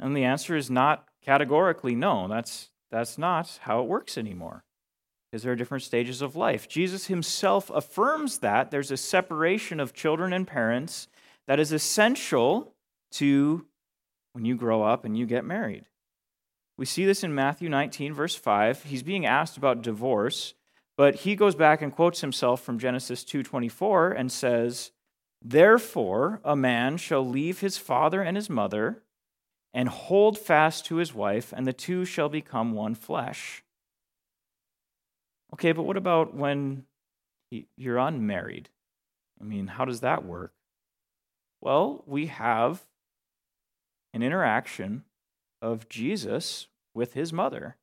And 0.00 0.16
the 0.16 0.24
answer 0.24 0.56
is 0.56 0.70
not 0.70 1.06
categorically 1.24 1.94
no. 1.94 2.26
That's, 2.26 2.70
that's 2.90 3.18
not 3.18 3.60
how 3.62 3.82
it 3.82 3.88
works 3.88 4.18
anymore 4.18 4.64
because 5.32 5.44
there 5.44 5.52
are 5.52 5.56
different 5.56 5.82
stages 5.82 6.20
of 6.20 6.36
life. 6.36 6.68
Jesus 6.68 7.06
himself 7.06 7.70
affirms 7.70 8.38
that 8.40 8.70
there's 8.70 8.90
a 8.90 8.98
separation 8.98 9.80
of 9.80 9.94
children 9.94 10.30
and 10.30 10.46
parents 10.46 11.08
that 11.46 11.58
is 11.58 11.72
essential 11.72 12.74
to 13.12 13.64
when 14.34 14.44
you 14.44 14.54
grow 14.54 14.82
up 14.82 15.06
and 15.06 15.16
you 15.16 15.24
get 15.24 15.42
married. 15.42 15.86
We 16.76 16.84
see 16.84 17.06
this 17.06 17.24
in 17.24 17.34
Matthew 17.34 17.70
19, 17.70 18.12
verse 18.12 18.34
5. 18.34 18.84
He's 18.84 19.02
being 19.02 19.24
asked 19.24 19.56
about 19.56 19.80
divorce, 19.80 20.52
but 20.98 21.14
he 21.16 21.34
goes 21.34 21.54
back 21.54 21.80
and 21.80 21.94
quotes 21.94 22.20
himself 22.20 22.60
from 22.60 22.78
Genesis 22.78 23.24
2:24 23.24 24.12
and 24.12 24.30
says, 24.30 24.92
"Therefore 25.40 26.42
a 26.44 26.56
man 26.56 26.98
shall 26.98 27.26
leave 27.26 27.60
his 27.60 27.78
father 27.78 28.20
and 28.20 28.36
his 28.36 28.50
mother 28.50 29.02
and 29.72 29.88
hold 29.88 30.38
fast 30.38 30.84
to 30.86 30.96
his 30.96 31.14
wife, 31.14 31.54
and 31.54 31.66
the 31.66 31.72
two 31.72 32.04
shall 32.04 32.28
become 32.28 32.72
one 32.72 32.94
flesh." 32.94 33.62
Okay, 35.52 35.72
but 35.72 35.82
what 35.82 35.96
about 35.96 36.34
when 36.34 36.84
you're 37.76 37.98
unmarried? 37.98 38.70
I 39.40 39.44
mean, 39.44 39.66
how 39.66 39.84
does 39.84 40.00
that 40.00 40.24
work? 40.24 40.52
Well, 41.60 42.02
we 42.06 42.26
have 42.26 42.82
an 44.14 44.22
interaction 44.22 45.04
of 45.60 45.88
Jesus 45.88 46.68
with 46.94 47.14
his 47.14 47.32
mother. 47.32 47.76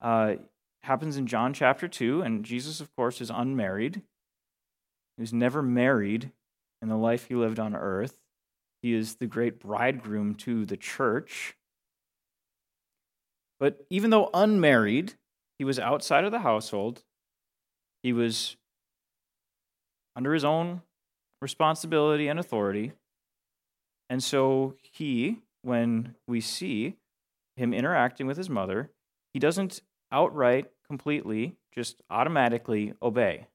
Uh, 0.00 0.34
happens 0.82 1.16
in 1.16 1.26
John 1.26 1.52
chapter 1.52 1.88
2, 1.88 2.22
and 2.22 2.44
Jesus, 2.44 2.80
of 2.80 2.94
course, 2.96 3.20
is 3.20 3.30
unmarried. 3.30 4.02
He 5.16 5.20
was 5.20 5.32
never 5.32 5.62
married 5.62 6.32
in 6.80 6.88
the 6.88 6.96
life 6.96 7.26
he 7.26 7.34
lived 7.34 7.58
on 7.58 7.76
earth. 7.76 8.16
He 8.82 8.94
is 8.94 9.16
the 9.16 9.26
great 9.26 9.60
bridegroom 9.60 10.34
to 10.36 10.64
the 10.64 10.76
church. 10.76 11.56
But 13.60 13.86
even 13.90 14.10
though 14.10 14.30
unmarried, 14.34 15.14
he 15.62 15.64
was 15.64 15.78
outside 15.78 16.24
of 16.24 16.32
the 16.32 16.40
household. 16.40 17.04
He 18.02 18.12
was 18.12 18.56
under 20.16 20.34
his 20.34 20.44
own 20.44 20.82
responsibility 21.40 22.26
and 22.26 22.40
authority. 22.40 22.94
And 24.10 24.20
so 24.24 24.74
he 24.82 25.38
when 25.62 26.16
we 26.26 26.40
see 26.40 26.96
him 27.54 27.72
interacting 27.72 28.26
with 28.26 28.38
his 28.38 28.50
mother, 28.50 28.90
he 29.32 29.38
doesn't 29.38 29.82
outright, 30.10 30.66
completely, 30.84 31.54
just 31.72 32.02
automatically 32.10 32.94
obey, 33.00 33.46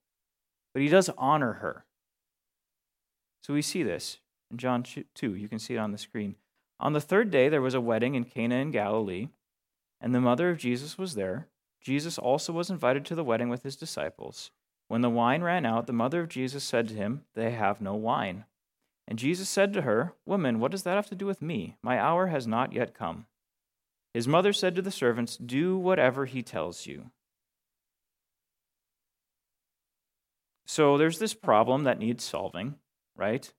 but 0.73 0.81
he 0.81 0.87
does 0.87 1.09
honor 1.17 1.55
her. 1.55 1.83
So 3.43 3.53
we 3.53 3.61
see 3.61 3.83
this 3.83 4.19
in 4.49 4.57
John 4.57 4.81
2. 5.13 5.35
You 5.35 5.49
can 5.49 5.59
see 5.59 5.73
it 5.73 5.79
on 5.79 5.91
the 5.91 5.97
screen. 5.97 6.37
On 6.79 6.93
the 6.93 7.01
third 7.01 7.31
day, 7.31 7.49
there 7.49 7.61
was 7.61 7.73
a 7.73 7.81
wedding 7.81 8.15
in 8.15 8.23
Cana 8.23 8.55
in 8.55 8.71
Galilee, 8.71 9.27
and 9.99 10.15
the 10.15 10.21
mother 10.21 10.49
of 10.49 10.57
Jesus 10.57 10.97
was 10.97 11.15
there. 11.15 11.49
Jesus 11.81 12.17
also 12.17 12.51
was 12.53 12.69
invited 12.69 13.05
to 13.05 13.15
the 13.15 13.23
wedding 13.23 13.49
with 13.49 13.63
his 13.63 13.75
disciples. 13.75 14.51
When 14.87 15.01
the 15.01 15.09
wine 15.09 15.41
ran 15.41 15.65
out, 15.65 15.87
the 15.87 15.93
mother 15.93 16.21
of 16.21 16.29
Jesus 16.29 16.63
said 16.63 16.87
to 16.89 16.93
him, 16.93 17.23
They 17.33 17.51
have 17.51 17.81
no 17.81 17.95
wine. 17.95 18.45
And 19.07 19.19
Jesus 19.19 19.47
said 19.47 19.73
to 19.73 19.83
her, 19.83 20.13
Woman, 20.25 20.59
what 20.59 20.71
does 20.71 20.83
that 20.83 20.95
have 20.95 21.07
to 21.07 21.15
do 21.15 21.25
with 21.25 21.41
me? 21.41 21.77
My 21.81 21.99
hour 21.99 22.27
has 22.27 22.45
not 22.45 22.73
yet 22.73 22.93
come. 22.93 23.25
His 24.13 24.27
mother 24.27 24.53
said 24.53 24.75
to 24.75 24.81
the 24.81 24.91
servants, 24.91 25.37
Do 25.37 25.77
whatever 25.77 26.25
he 26.25 26.41
tells 26.41 26.85
you. 26.85 27.11
So 30.65 30.97
there's 30.97 31.19
this 31.19 31.33
problem 31.33 31.85
that 31.85 31.99
needs 31.99 32.23
solving. 32.23 32.75
right? 33.15 33.51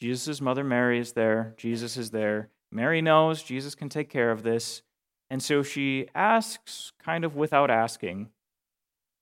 Jesus' 0.00 0.40
mother 0.40 0.64
Mary 0.64 0.98
is 0.98 1.12
there. 1.12 1.54
Jesus 1.56 1.96
is 1.96 2.10
there. 2.10 2.48
Mary 2.70 3.02
knows 3.02 3.42
Jesus 3.42 3.74
can 3.74 3.88
take 3.88 4.08
care 4.08 4.30
of 4.30 4.42
this. 4.42 4.82
And 5.30 5.40
so 5.40 5.62
she 5.62 6.08
asks, 6.14 6.92
kind 7.02 7.24
of 7.24 7.36
without 7.36 7.70
asking, 7.70 8.30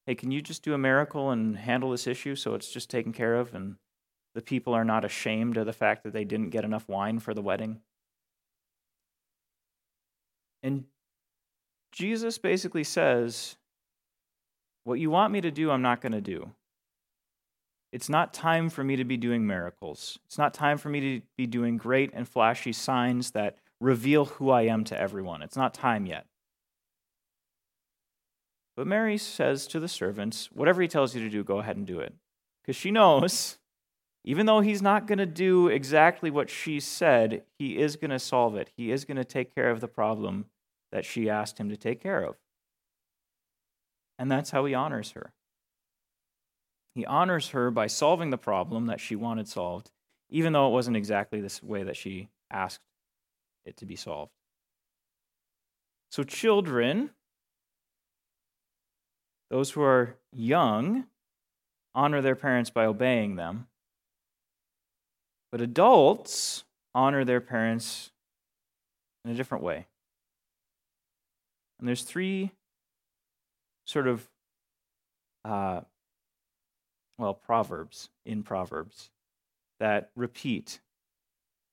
Hey, 0.07 0.15
can 0.15 0.31
you 0.31 0.41
just 0.41 0.63
do 0.63 0.73
a 0.73 0.79
miracle 0.79 1.31
and 1.31 1.59
handle 1.59 1.91
this 1.91 2.07
issue 2.07 2.35
so 2.35 2.55
it's 2.55 2.73
just 2.73 2.89
taken 2.89 3.13
care 3.13 3.35
of 3.35 3.55
and 3.55 3.77
the 4.35 4.41
people 4.41 4.73
are 4.73 4.85
not 4.85 5.05
ashamed 5.05 5.59
of 5.59 5.67
the 5.67 5.73
fact 5.75 6.03
that 6.03 6.15
they 6.15 6.25
didn't 6.25 6.49
get 6.49 6.65
enough 6.65 6.89
wine 6.89 7.19
for 7.19 7.35
the 7.35 7.43
wedding? 7.43 7.81
And 10.63 10.85
Jesus 11.93 12.39
basically 12.39 12.85
says, 12.85 13.57
What 14.85 14.99
you 14.99 15.11
want 15.11 15.33
me 15.33 15.43
to 15.43 15.51
do, 15.51 15.71
I'm 15.71 15.83
not 15.83 16.01
going 16.01 16.13
to 16.13 16.23
do. 16.23 16.53
It's 17.93 18.09
not 18.09 18.35
time 18.35 18.71
for 18.71 18.85
me 18.85 18.97
to 18.97 19.05
be 19.05 19.17
doing 19.17 19.47
miracles. 19.47 20.19
It's 20.27 20.39
not 20.39 20.55
time 20.55 20.79
for 20.79 20.89
me 20.89 21.01
to 21.01 21.27
be 21.37 21.47
doing 21.47 21.77
great 21.77 22.11
and 22.15 22.29
flashy 22.29 22.73
signs 22.73 23.31
that 23.33 23.59
reveal 23.81 24.27
who 24.27 24.51
I 24.51 24.63
am 24.63 24.85
to 24.85 25.01
everyone. 25.01 25.43
It's 25.43 25.57
not 25.57 25.75
time 25.75 26.07
yet. 26.07 26.27
But 28.77 28.87
Mary 28.87 29.19
says 29.19 29.67
to 29.69 29.81
the 29.81 29.89
servants, 29.89 30.51
Whatever 30.53 30.83
he 30.83 30.89
tells 30.89 31.15
you 31.15 31.23
to 31.23 31.31
do, 31.31 31.43
go 31.43 31.59
ahead 31.59 31.77
and 31.77 31.87
do 31.87 32.01
it. 32.01 32.15
Because 32.63 32.77
she 32.77 32.91
knows, 32.91 33.59
even 34.25 34.47
though 34.47 34.61
he's 34.61 34.83
not 34.83 35.07
going 35.07 35.19
to 35.19 35.27
do 35.27 35.69
exactly 35.69 36.31
what 36.31 36.51
she 36.51 36.81
said, 36.81 37.43
he 37.59 37.79
is 37.79 37.97
going 37.97 38.11
to 38.11 38.19
solve 38.19 38.57
it. 38.57 38.71
He 38.77 38.91
is 38.91 39.05
going 39.05 39.17
to 39.17 39.25
take 39.25 39.55
care 39.55 39.71
of 39.71 39.81
the 39.81 39.89
problem 39.89 40.47
that 40.93 41.05
she 41.05 41.29
asked 41.29 41.59
him 41.59 41.69
to 41.71 41.77
take 41.77 42.03
care 42.03 42.23
of. 42.23 42.37
And 44.19 44.31
that's 44.31 44.51
how 44.51 44.65
he 44.65 44.75
honors 44.75 45.13
her. 45.13 45.33
He 46.95 47.07
honors 47.07 47.51
her 47.51 47.71
by 47.71 47.87
solving 47.87 48.31
the 48.31 48.39
problem 48.39 48.87
that 48.87 49.01
she 49.01 49.15
wanted 49.15 49.49
solved, 49.49 49.91
even 50.29 50.53
though 50.53 50.69
it 50.69 50.73
wasn't 50.73 50.97
exactly 50.97 51.41
this 51.41 51.63
way 51.63 51.85
that 51.85 51.97
she 51.97 52.29
asked 52.51 52.81
it 53.69 53.77
to 53.79 53.87
be 53.87 53.97
solved. 53.97 54.33
So, 56.11 56.25
children, 56.25 57.11
those 59.51 59.71
who 59.71 59.83
are 59.83 60.17
young, 60.33 61.05
honor 61.95 62.21
their 62.23 62.37
parents 62.37 62.71
by 62.71 62.87
obeying 62.87 63.37
them. 63.37 63.67
But 65.51 65.61
adults 65.61 66.65
honor 66.95 67.25
their 67.25 67.41
parents 67.41 68.11
in 69.25 69.31
a 69.31 69.35
different 69.35 69.65
way. 69.65 69.87
And 71.79 71.89
there's 71.89 72.03
three 72.03 72.53
sort 73.87 74.07
of, 74.07 74.29
uh, 75.45 75.81
well, 77.19 77.35
proverbs 77.35 78.11
in 78.27 78.43
Proverbs 78.43 79.11
that 79.81 80.11
repeat, 80.15 80.81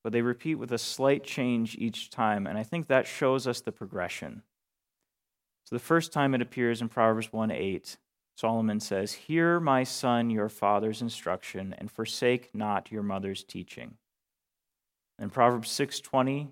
but 0.06 0.12
they 0.12 0.22
repeat 0.22 0.54
with 0.54 0.72
a 0.72 0.78
slight 0.78 1.24
change 1.24 1.76
each 1.80 2.12
time. 2.12 2.46
And 2.46 2.60
I 2.60 2.62
think 2.62 2.86
that 2.86 3.08
shows 3.08 3.48
us 3.48 3.60
the 3.60 3.72
progression. 3.72 4.44
So 5.64 5.76
the 5.76 5.80
first 5.80 6.14
time 6.14 6.36
it 6.36 6.44
appears 6.44 6.80
in 6.80 6.90
Proverbs 6.90 7.34
1 7.34 7.50
8, 7.50 7.98
Solomon 8.38 8.80
says, 8.80 9.14
Hear, 9.14 9.60
my 9.60 9.84
son, 9.84 10.30
your 10.30 10.48
father's 10.48 11.02
instruction, 11.02 11.74
and 11.80 11.90
forsake 11.90 12.54
not 12.54 12.92
your 12.92 13.02
mother's 13.02 13.44
teaching. 13.44 13.96
In 15.18 15.32
Proverbs 15.32 15.72
6:20, 15.72 16.52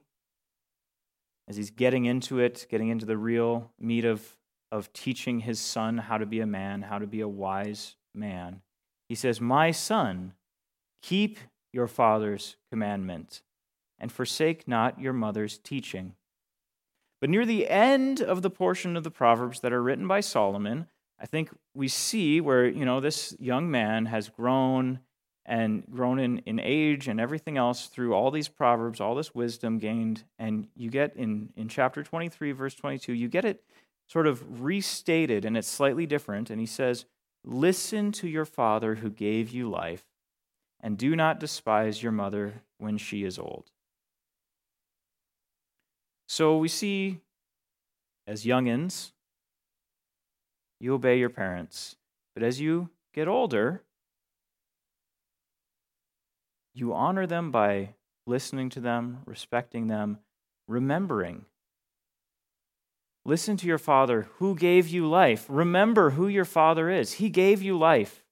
as 1.47 1.55
he's 1.55 1.69
getting 1.69 2.05
into 2.05 2.39
it, 2.39 2.65
getting 2.71 2.89
into 2.89 3.05
the 3.05 3.19
real 3.19 3.69
meat 3.79 4.03
of, 4.03 4.35
of 4.71 4.91
teaching 4.93 5.41
his 5.41 5.59
son 5.59 5.99
how 5.99 6.17
to 6.17 6.25
be 6.25 6.39
a 6.39 6.47
man, 6.47 6.81
how 6.81 6.97
to 6.97 7.05
be 7.05 7.21
a 7.21 7.27
wise 7.27 7.97
man, 8.15 8.63
he 9.07 9.13
says, 9.13 9.39
My 9.39 9.69
son, 9.69 10.33
keep 11.03 11.37
your 11.73 11.87
father's 11.87 12.55
commandment 12.69 13.41
and 13.99 14.11
forsake 14.11 14.67
not 14.67 14.99
your 14.99 15.13
mother's 15.13 15.57
teaching. 15.57 16.15
But 17.19 17.29
near 17.29 17.45
the 17.45 17.67
end 17.69 18.21
of 18.21 18.41
the 18.41 18.49
portion 18.49 18.95
of 18.95 19.03
the 19.03 19.11
Proverbs 19.11 19.61
that 19.61 19.73
are 19.73 19.81
written 19.81 20.07
by 20.07 20.19
Solomon, 20.19 20.87
I 21.19 21.25
think 21.25 21.49
we 21.73 21.87
see 21.87 22.41
where, 22.41 22.67
you 22.67 22.85
know, 22.85 22.99
this 22.99 23.35
young 23.39 23.71
man 23.71 24.05
has 24.07 24.29
grown 24.29 24.99
and 25.45 25.83
grown 25.89 26.19
in, 26.19 26.39
in 26.39 26.59
age 26.59 27.07
and 27.07 27.19
everything 27.19 27.57
else 27.57 27.87
through 27.87 28.13
all 28.13 28.31
these 28.31 28.47
proverbs, 28.47 29.01
all 29.01 29.15
this 29.15 29.35
wisdom 29.35 29.77
gained. 29.77 30.23
And 30.39 30.67
you 30.75 30.89
get 30.89 31.15
in, 31.15 31.49
in 31.55 31.67
chapter 31.67 32.03
23, 32.03 32.51
verse 32.53 32.75
22, 32.75 33.13
you 33.13 33.27
get 33.27 33.45
it 33.45 33.63
sort 34.07 34.27
of 34.27 34.61
restated 34.61 35.45
and 35.45 35.57
it's 35.57 35.67
slightly 35.67 36.05
different. 36.05 36.49
And 36.49 36.59
he 36.59 36.65
says, 36.65 37.05
Listen 37.45 38.13
to 38.13 38.27
your 38.27 38.45
father 38.45 38.95
who 38.95 39.09
gave 39.09 39.49
you 39.49 39.69
life, 39.69 40.05
and 40.83 40.97
do 40.97 41.15
not 41.15 41.39
despise 41.39 42.03
your 42.03 42.11
mother 42.11 42.61
when 42.77 42.97
she 42.97 43.23
is 43.23 43.39
old. 43.39 43.71
So 46.27 46.57
we 46.57 46.67
see 46.67 47.21
as 48.27 48.43
youngins, 48.43 49.11
you 50.79 50.93
obey 50.93 51.17
your 51.17 51.29
parents. 51.29 51.95
But 52.33 52.43
as 52.43 52.59
you 52.59 52.89
get 53.13 53.27
older, 53.27 53.81
you 56.73 56.93
honor 56.93 57.25
them 57.27 57.51
by 57.51 57.95
listening 58.25 58.69
to 58.71 58.79
them, 58.79 59.19
respecting 59.25 59.87
them, 59.87 60.19
remembering. 60.67 61.45
Listen 63.25 63.55
to 63.57 63.67
your 63.67 63.77
father 63.77 64.27
who 64.37 64.55
gave 64.55 64.89
you 64.89 65.07
life. 65.07 65.45
Remember 65.47 66.11
who 66.11 66.27
your 66.27 66.45
father 66.45 66.89
is. 66.89 67.13
He 67.13 67.29
gave 67.29 67.61
you 67.61 67.77
life. 67.77 68.23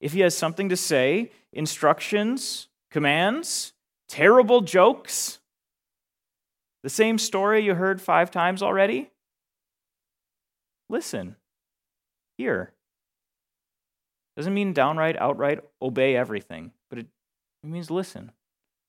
If 0.00 0.12
he 0.12 0.20
has 0.20 0.36
something 0.36 0.68
to 0.68 0.76
say, 0.76 1.32
instructions, 1.52 2.68
commands, 2.90 3.72
terrible 4.08 4.60
jokes, 4.60 5.40
the 6.82 6.90
same 6.90 7.18
story 7.18 7.64
you 7.64 7.74
heard 7.74 8.00
five 8.00 8.30
times 8.30 8.62
already, 8.62 9.10
listen, 10.88 11.36
hear. 12.36 12.72
Doesn't 14.36 14.54
mean 14.54 14.72
downright, 14.72 15.20
outright 15.20 15.60
obey 15.82 16.14
everything, 16.14 16.72
but 16.88 17.00
it 17.00 17.06
it 17.62 17.68
means 17.68 17.90
listen, 17.90 18.32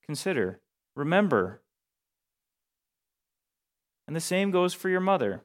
consider, 0.05 0.59
remember. 0.95 1.61
And 4.07 4.15
the 4.15 4.21
same 4.21 4.51
goes 4.51 4.73
for 4.73 4.89
your 4.89 4.99
mother. 4.99 5.43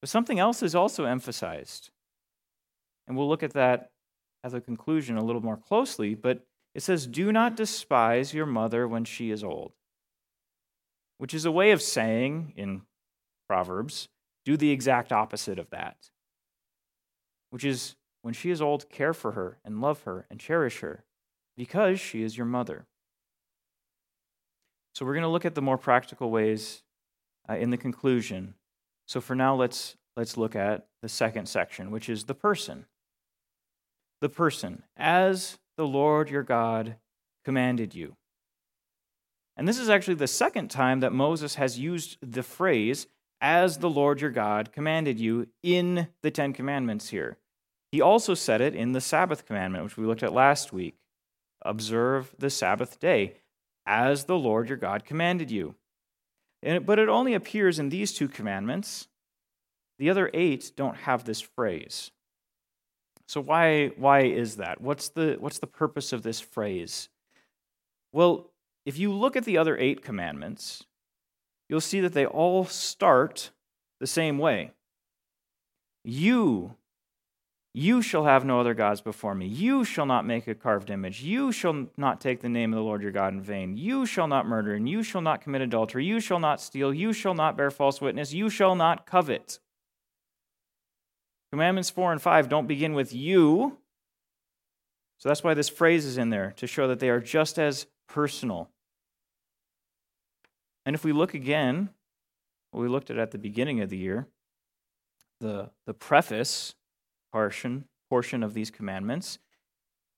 But 0.00 0.08
something 0.08 0.38
else 0.38 0.62
is 0.62 0.74
also 0.74 1.04
emphasized. 1.04 1.90
And 3.06 3.16
we'll 3.16 3.28
look 3.28 3.42
at 3.42 3.52
that 3.52 3.90
at 4.42 4.54
a 4.54 4.60
conclusion 4.60 5.16
a 5.16 5.24
little 5.24 5.42
more 5.42 5.56
closely, 5.56 6.14
but 6.14 6.46
it 6.74 6.82
says, 6.82 7.06
Do 7.06 7.32
not 7.32 7.56
despise 7.56 8.34
your 8.34 8.46
mother 8.46 8.86
when 8.86 9.04
she 9.04 9.30
is 9.30 9.44
old, 9.44 9.72
which 11.18 11.34
is 11.34 11.44
a 11.44 11.52
way 11.52 11.72
of 11.72 11.82
saying 11.82 12.52
in 12.56 12.82
Proverbs, 13.48 14.08
do 14.44 14.56
the 14.56 14.70
exact 14.70 15.12
opposite 15.12 15.58
of 15.58 15.70
that, 15.70 16.10
which 17.50 17.64
is 17.64 17.96
when 18.22 18.34
she 18.34 18.50
is 18.50 18.62
old, 18.62 18.88
care 18.88 19.12
for 19.12 19.32
her 19.32 19.58
and 19.64 19.80
love 19.80 20.02
her 20.02 20.26
and 20.30 20.38
cherish 20.38 20.80
her 20.80 21.04
because 21.56 22.00
she 22.00 22.22
is 22.22 22.36
your 22.36 22.46
mother. 22.46 22.86
So 24.94 25.04
we're 25.04 25.14
going 25.14 25.22
to 25.22 25.28
look 25.28 25.44
at 25.44 25.54
the 25.54 25.62
more 25.62 25.78
practical 25.78 26.30
ways 26.30 26.82
uh, 27.48 27.54
in 27.54 27.70
the 27.70 27.76
conclusion. 27.76 28.54
So 29.06 29.20
for 29.20 29.34
now, 29.34 29.54
let's, 29.54 29.96
let's 30.16 30.36
look 30.36 30.54
at 30.54 30.86
the 31.02 31.08
second 31.08 31.48
section, 31.48 31.90
which 31.90 32.08
is 32.08 32.24
the 32.24 32.34
person. 32.34 32.86
The 34.20 34.28
person, 34.28 34.82
as 34.96 35.58
the 35.76 35.86
Lord 35.86 36.30
your 36.30 36.42
God 36.42 36.96
commanded 37.44 37.94
you. 37.94 38.16
And 39.56 39.66
this 39.66 39.78
is 39.78 39.88
actually 39.88 40.14
the 40.14 40.26
second 40.26 40.70
time 40.70 41.00
that 41.00 41.12
Moses 41.12 41.56
has 41.56 41.78
used 41.78 42.18
the 42.22 42.42
phrase, 42.42 43.06
as 43.40 43.78
the 43.78 43.90
Lord 43.90 44.20
your 44.20 44.30
God 44.30 44.72
commanded 44.72 45.18
you, 45.18 45.48
in 45.62 46.08
the 46.22 46.30
Ten 46.30 46.52
Commandments 46.52 47.08
here. 47.08 47.38
He 47.92 48.00
also 48.00 48.34
said 48.34 48.60
it 48.60 48.74
in 48.74 48.92
the 48.92 49.00
Sabbath 49.00 49.46
commandment, 49.46 49.84
which 49.84 49.96
we 49.96 50.06
looked 50.06 50.22
at 50.22 50.32
last 50.32 50.72
week 50.72 50.96
observe 51.62 52.34
the 52.38 52.50
Sabbath 52.50 52.98
day 52.98 53.34
as 53.86 54.24
the 54.24 54.38
Lord 54.38 54.68
your 54.68 54.78
God 54.78 55.04
commanded 55.04 55.50
you. 55.50 55.74
but 56.62 56.98
it 56.98 57.08
only 57.08 57.34
appears 57.34 57.78
in 57.78 57.88
these 57.88 58.12
two 58.12 58.28
commandments. 58.28 59.08
The 59.98 60.10
other 60.10 60.30
eight 60.34 60.72
don't 60.76 60.96
have 60.96 61.24
this 61.24 61.40
phrase. 61.40 62.10
So 63.30 63.40
why, 63.40 63.92
why 63.96 64.22
is 64.22 64.56
that? 64.56 64.80
What's 64.80 65.10
the, 65.10 65.36
what's 65.38 65.60
the 65.60 65.68
purpose 65.68 66.12
of 66.12 66.24
this 66.24 66.40
phrase? 66.40 67.08
Well, 68.12 68.50
if 68.84 68.98
you 68.98 69.12
look 69.12 69.36
at 69.36 69.44
the 69.44 69.56
other 69.56 69.78
eight 69.78 70.02
commandments, 70.02 70.82
you'll 71.68 71.80
see 71.80 72.00
that 72.00 72.12
they 72.12 72.26
all 72.26 72.64
start 72.64 73.52
the 74.00 74.08
same 74.08 74.38
way. 74.38 74.72
You 76.02 76.74
you 77.72 78.02
shall 78.02 78.24
have 78.24 78.44
no 78.44 78.58
other 78.58 78.74
gods 78.74 79.00
before 79.00 79.36
me. 79.36 79.46
You 79.46 79.84
shall 79.84 80.06
not 80.06 80.26
make 80.26 80.48
a 80.48 80.56
carved 80.56 80.90
image. 80.90 81.22
You 81.22 81.52
shall 81.52 81.86
not 81.96 82.20
take 82.20 82.40
the 82.40 82.48
name 82.48 82.72
of 82.72 82.78
the 82.78 82.82
Lord 82.82 83.00
your 83.00 83.12
God 83.12 83.32
in 83.32 83.40
vain. 83.40 83.76
You 83.76 84.06
shall 84.06 84.26
not 84.26 84.44
murder, 84.44 84.74
and 84.74 84.88
you 84.88 85.04
shall 85.04 85.20
not 85.20 85.40
commit 85.40 85.62
adultery. 85.62 86.04
You 86.04 86.18
shall 86.18 86.40
not 86.40 86.60
steal. 86.60 86.92
You 86.92 87.12
shall 87.12 87.34
not 87.34 87.56
bear 87.56 87.70
false 87.70 88.00
witness. 88.00 88.32
You 88.32 88.50
shall 88.50 88.74
not 88.74 89.06
covet. 89.06 89.60
Commandments 91.52 91.90
4 91.90 92.12
and 92.12 92.22
5 92.22 92.48
don't 92.48 92.66
begin 92.66 92.94
with 92.94 93.12
you, 93.12 93.78
So 95.18 95.28
that's 95.28 95.42
why 95.42 95.54
this 95.54 95.68
phrase 95.68 96.06
is 96.06 96.16
in 96.16 96.30
there, 96.30 96.54
to 96.56 96.66
show 96.66 96.88
that 96.88 97.00
they 97.00 97.10
are 97.10 97.20
just 97.20 97.58
as 97.58 97.86
personal. 98.08 98.70
And 100.86 100.94
if 100.94 101.04
we 101.04 101.12
look 101.12 101.34
again, 101.34 101.90
what 102.70 102.80
we 102.80 102.88
looked 102.88 103.10
at 103.10 103.18
at 103.18 103.32
the 103.32 103.38
beginning 103.38 103.80
of 103.80 103.90
the 103.90 103.98
year, 103.98 104.28
the, 105.40 105.70
the 105.86 105.94
preface 105.94 106.74
portion, 107.32 107.84
portion 108.08 108.42
of 108.42 108.54
these 108.54 108.70
commandments, 108.70 109.38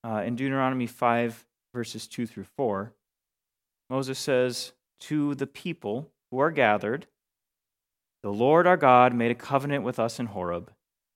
uh, 0.05 0.23
in 0.25 0.37
Deuteronomy 0.37 0.87
5, 0.87 1.45
verses 1.75 2.07
2 2.07 2.27
through 2.27 2.47
4, 2.57 2.92
Moses 3.88 4.18
says, 4.18 4.73
To 5.01 5.35
the 5.35 5.47
people 5.47 6.11
who 6.31 6.38
are 6.38 6.51
gathered, 6.51 7.07
the 8.23 8.33
Lord 8.33 8.66
our 8.66 8.77
God 8.77 9.14
made 9.14 9.31
a 9.31 9.37
covenant 9.37 9.85
with 9.85 9.99
us 9.99 10.21
in 10.21 10.27
Horeb. 10.27 10.73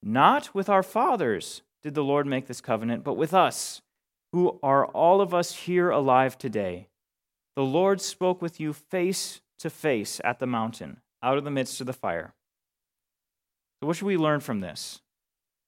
Not 0.08 0.54
with 0.54 0.68
our 0.68 0.84
fathers 0.84 1.62
did 1.82 1.96
the 1.96 2.04
Lord 2.04 2.28
make 2.28 2.46
this 2.46 2.60
covenant, 2.60 3.02
but 3.02 3.14
with 3.14 3.34
us, 3.34 3.82
who 4.30 4.60
are 4.62 4.86
all 4.86 5.20
of 5.20 5.34
us 5.34 5.52
here 5.52 5.90
alive 5.90 6.38
today. 6.38 6.86
The 7.56 7.64
Lord 7.64 8.00
spoke 8.00 8.40
with 8.40 8.60
you 8.60 8.72
face 8.72 9.40
to 9.58 9.68
face 9.68 10.20
at 10.22 10.38
the 10.38 10.46
mountain, 10.46 11.00
out 11.24 11.38
of 11.38 11.42
the 11.42 11.50
midst 11.50 11.80
of 11.80 11.88
the 11.88 11.92
fire. 11.92 12.34
So, 13.80 13.88
what 13.88 13.96
should 13.96 14.06
we 14.06 14.16
learn 14.16 14.38
from 14.38 14.60
this? 14.60 15.00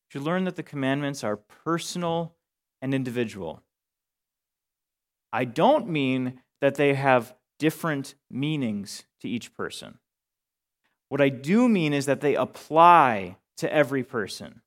We 0.06 0.12
should 0.12 0.24
learn 0.24 0.44
that 0.44 0.54
the 0.54 0.62
commandments 0.62 1.24
are 1.24 1.36
personal 1.36 2.36
and 2.80 2.94
individual. 2.94 3.64
I 5.32 5.46
don't 5.46 5.88
mean 5.88 6.42
that 6.60 6.76
they 6.76 6.94
have 6.94 7.34
different 7.58 8.14
meanings 8.30 9.02
to 9.20 9.28
each 9.28 9.52
person. 9.52 9.98
What 11.08 11.20
I 11.20 11.28
do 11.28 11.68
mean 11.68 11.92
is 11.92 12.06
that 12.06 12.20
they 12.20 12.36
apply 12.36 13.38
to 13.58 13.72
every 13.72 14.02
person. 14.02 14.62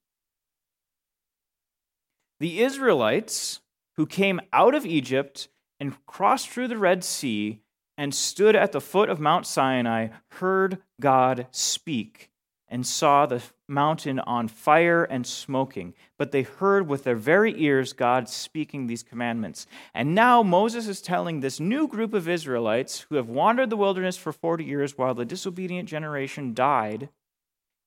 The 2.40 2.62
Israelites 2.62 3.60
who 3.98 4.06
came 4.06 4.42
out 4.54 4.74
of 4.74 4.86
Egypt 4.86 5.48
and 5.80 6.06
crossed 6.06 6.50
through 6.50 6.68
the 6.68 6.78
Red 6.78 7.04
Sea 7.04 7.62
and 7.98 8.16
stood 8.16 8.56
at 8.56 8.72
the 8.72 8.82
foot 8.82 9.10
of 9.10 9.20
Mount 9.20 9.46
Sinai 9.46 10.08
heard 10.30 10.80
God 11.00 11.48
speak 11.52 12.32
and 12.68 12.88
saw 12.88 13.26
the 13.26 13.44
mountain 13.68 14.20
on 14.20 14.48
fire 14.48 15.04
and 15.04 15.28
smoking. 15.28 15.94
But 16.18 16.32
they 16.32 16.44
heard 16.44 16.88
with 16.88 17.04
their 17.04 17.18
very 17.18 17.54
ears 17.62 17.92
God 17.92 18.30
speaking 18.30 18.88
these 18.88 19.04
commandments. 19.04 19.68
And 19.94 20.16
now 20.16 20.42
Moses 20.42 20.88
is 20.88 21.02
telling 21.02 21.42
this 21.42 21.60
new 21.60 21.88
group 21.88 22.14
of 22.14 22.30
Israelites 22.30 23.06
who 23.10 23.16
have 23.16 23.28
wandered 23.28 23.70
the 23.70 23.78
wilderness 23.78 24.16
for 24.18 24.32
40 24.32 24.64
years 24.64 24.98
while 24.98 25.14
the 25.14 25.26
disobedient 25.26 25.90
generation 25.90 26.54
died, 26.54 27.10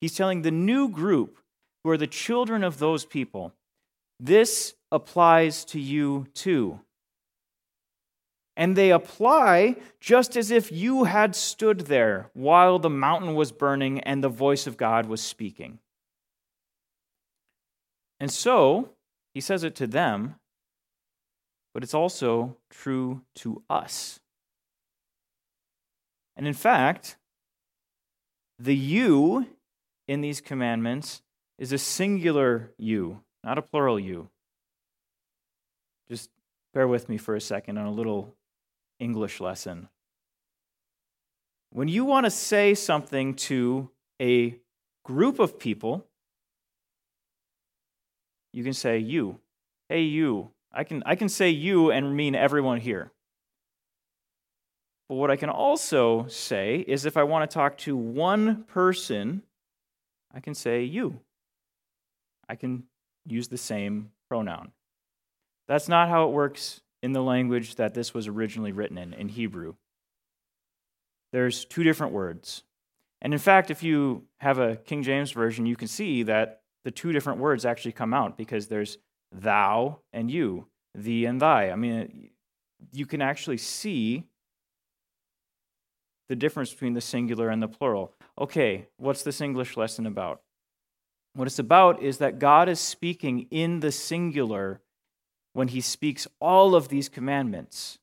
he's 0.05 0.14
telling 0.14 0.43
the 0.43 0.51
new 0.51 0.88
group 0.88 1.38
who 1.83 1.90
are 1.90 1.97
the 1.97 2.07
children 2.07 2.62
of 2.62 2.79
those 2.79 3.05
people, 3.05 3.53
this 4.21 4.75
applies 4.93 5.64
to 5.64 5.81
you 5.81 6.27
too 6.35 6.81
and 8.57 8.77
they 8.77 8.90
apply 8.90 9.77
just 10.01 10.37
as 10.37 10.51
if 10.51 10.71
you 10.71 11.05
had 11.05 11.35
stood 11.35 11.81
there 11.81 12.31
while 12.35 12.79
the 12.79 12.90
mountain 12.90 13.35
was 13.35 13.53
burning 13.53 14.01
and 14.01 14.23
the 14.23 14.29
voice 14.29 14.67
of 14.67 14.77
God 14.77 15.07
was 15.07 15.21
speaking. 15.21 15.79
And 18.21 18.31
so, 18.31 18.90
he 19.35 19.40
says 19.40 19.64
it 19.64 19.75
to 19.77 19.87
them, 19.87 20.37
but 21.73 21.83
it's 21.83 21.95
also 21.95 22.57
true 22.71 23.23
to 23.37 23.62
us. 23.69 24.21
And 26.37 26.47
in 26.47 26.55
fact, 26.55 27.17
the 28.59 28.77
you 28.77 29.49
in 30.07 30.21
these 30.21 30.40
commandments 30.40 31.23
is 31.59 31.73
a 31.73 31.79
singular 31.79 32.73
you, 32.77 33.21
not 33.43 33.59
a 33.59 33.62
plural 33.62 33.99
you. 33.99 34.29
Just 36.09 36.31
bear 36.73 36.87
with 36.87 37.09
me 37.09 37.17
for 37.17 37.35
a 37.35 37.40
second 37.40 37.79
on 37.79 37.87
a 37.87 37.93
little 37.93 38.35
English 38.99 39.40
lesson. 39.40 39.88
When 41.71 41.88
you 41.88 42.05
want 42.05 42.27
to 42.27 42.31
say 42.31 42.75
something 42.75 43.35
to 43.35 43.90
a 44.21 44.59
group 45.05 45.38
of 45.38 45.59
people, 45.59 46.07
you 48.53 48.62
can 48.62 48.73
say 48.73 48.99
you. 48.99 49.40
Hey, 49.88 50.03
you. 50.03 50.51
I 50.73 50.85
can, 50.85 51.03
I 51.07 51.14
can 51.14 51.29
say 51.29 51.51
you 51.51 51.90
and 51.90 52.17
mean 52.17 52.35
everyone 52.35 52.81
here. 52.81 53.12
But 55.09 55.17
what 55.17 55.31
I 55.31 55.37
can 55.37 55.51
also 55.51 56.27
say 56.29 56.85
is 56.87 57.05
if 57.05 57.17
I 57.17 57.25
want 57.25 57.49
to 57.49 57.55
talk 57.55 57.77
to 57.79 57.97
one 57.97 58.64
person, 58.64 59.43
I 60.35 60.40
can 60.40 60.55
say 60.55 60.83
you. 60.83 61.20
I 62.49 62.57
can 62.57 62.85
use 63.25 63.49
the 63.49 63.57
same 63.57 64.11
pronoun. 64.29 64.73
That's 65.68 65.88
not 65.88 66.09
how 66.09 66.29
it 66.29 66.33
works 66.33 66.81
in 67.03 67.12
the 67.12 67.23
language 67.23 67.77
that 67.77 67.94
this 67.94 68.12
was 68.12 68.27
originally 68.27 68.73
written 68.73 68.99
in, 68.99 69.14
in 69.14 69.29
Hebrew. 69.29 69.75
There's 71.33 71.64
two 71.64 71.83
different 71.83 72.12
words. 72.12 72.64
And 73.23 73.33
in 73.33 73.38
fact, 73.38 73.70
if 73.70 73.83
you 73.83 74.25
have 74.38 74.59
a 74.59 74.77
King 74.77 75.03
James 75.03 75.33
version, 75.33 75.66
you 75.66 75.77
can 75.77 75.88
see 75.88 76.23
that 76.25 76.62
the 76.85 76.90
two 76.90 77.12
different 77.12 77.40
words 77.40 77.64
actually 77.64 77.92
come 77.92 78.12
out 78.12 78.37
because 78.37 78.66
there's 78.66 78.99
thou 79.33 80.01
and 80.12 80.31
you, 80.31 80.66
thee 80.94 81.25
and 81.25 81.40
thy. 81.40 81.70
I 81.70 81.77
mean, 81.77 82.31
you 82.92 83.07
can 83.07 83.23
actually 83.23 83.57
see 83.59 84.25
the 86.28 86.37
difference 86.37 86.72
between 86.72 86.94
the 86.94 87.00
singular 87.00 87.48
and 87.48 87.62
the 87.62 87.68
plural. 87.68 88.12
Okay, 88.38 88.87
what's 88.96 89.22
this 89.22 89.40
English 89.40 89.76
lesson 89.76 90.06
about? 90.06 90.40
What 91.34 91.46
it's 91.46 91.58
about 91.58 92.02
is 92.02 92.18
that 92.18 92.38
God 92.38 92.68
is 92.68 92.80
speaking 92.80 93.46
in 93.50 93.80
the 93.80 93.92
singular 93.92 94.80
when 95.52 95.68
he 95.68 95.80
speaks 95.80 96.26
all 96.40 96.74
of 96.74 96.88
these 96.88 97.08
commandments. 97.08 97.98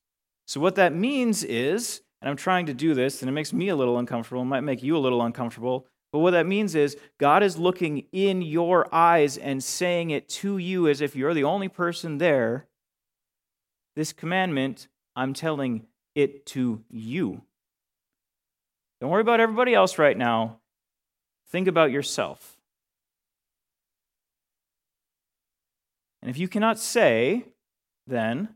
So, 0.48 0.60
what 0.60 0.76
that 0.76 0.94
means 0.94 1.44
is, 1.44 2.02
and 2.22 2.30
I'm 2.30 2.36
trying 2.36 2.66
to 2.66 2.74
do 2.74 2.94
this, 2.94 3.22
and 3.22 3.30
it 3.30 3.34
makes 3.34 3.54
me 3.54 3.70
a 3.70 3.76
little 3.76 3.98
uncomfortable, 3.98 4.44
might 4.44 4.62
make 4.62 4.84
you 4.84 4.98
a 4.98 5.00
little 5.00 5.22
uncomfortable, 5.22 5.88
but 6.12 6.20
what 6.20 6.32
that 6.32 6.46
means 6.46 6.76
is 6.76 6.98
God 7.18 7.42
is 7.42 7.58
looking 7.58 8.06
in 8.12 8.42
your 8.42 8.94
eyes 8.94 9.38
and 9.38 9.64
saying 9.64 10.10
it 10.10 10.28
to 10.30 10.58
you 10.58 10.88
as 10.88 11.00
if 11.00 11.16
you're 11.16 11.34
the 11.34 11.46
only 11.46 11.70
person 11.70 12.18
there. 12.18 12.68
This 13.96 14.12
commandment, 14.12 14.88
I'm 15.16 15.34
telling 15.34 15.86
it 16.16 16.46
to 16.48 16.84
you. 16.90 17.44
Don't 19.02 19.10
worry 19.10 19.22
about 19.22 19.40
everybody 19.40 19.74
else 19.74 19.98
right 19.98 20.16
now. 20.16 20.60
Think 21.50 21.68
about 21.68 21.90
yourself. 21.90 22.56
And 26.22 26.30
if 26.30 26.38
you 26.38 26.48
cannot 26.48 26.78
say, 26.78 27.46
then, 28.06 28.50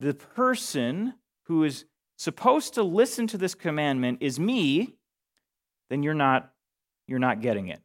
the 0.00 0.12
person 0.12 1.14
who 1.46 1.64
is 1.64 1.86
supposed 2.18 2.74
to 2.74 2.82
listen 2.82 3.26
to 3.28 3.38
this 3.38 3.54
commandment 3.54 4.18
is 4.20 4.38
me, 4.38 4.96
then 5.88 6.02
you're 6.02 6.12
not, 6.12 6.52
you're 7.08 7.18
not 7.18 7.40
getting 7.40 7.68
it. 7.68 7.80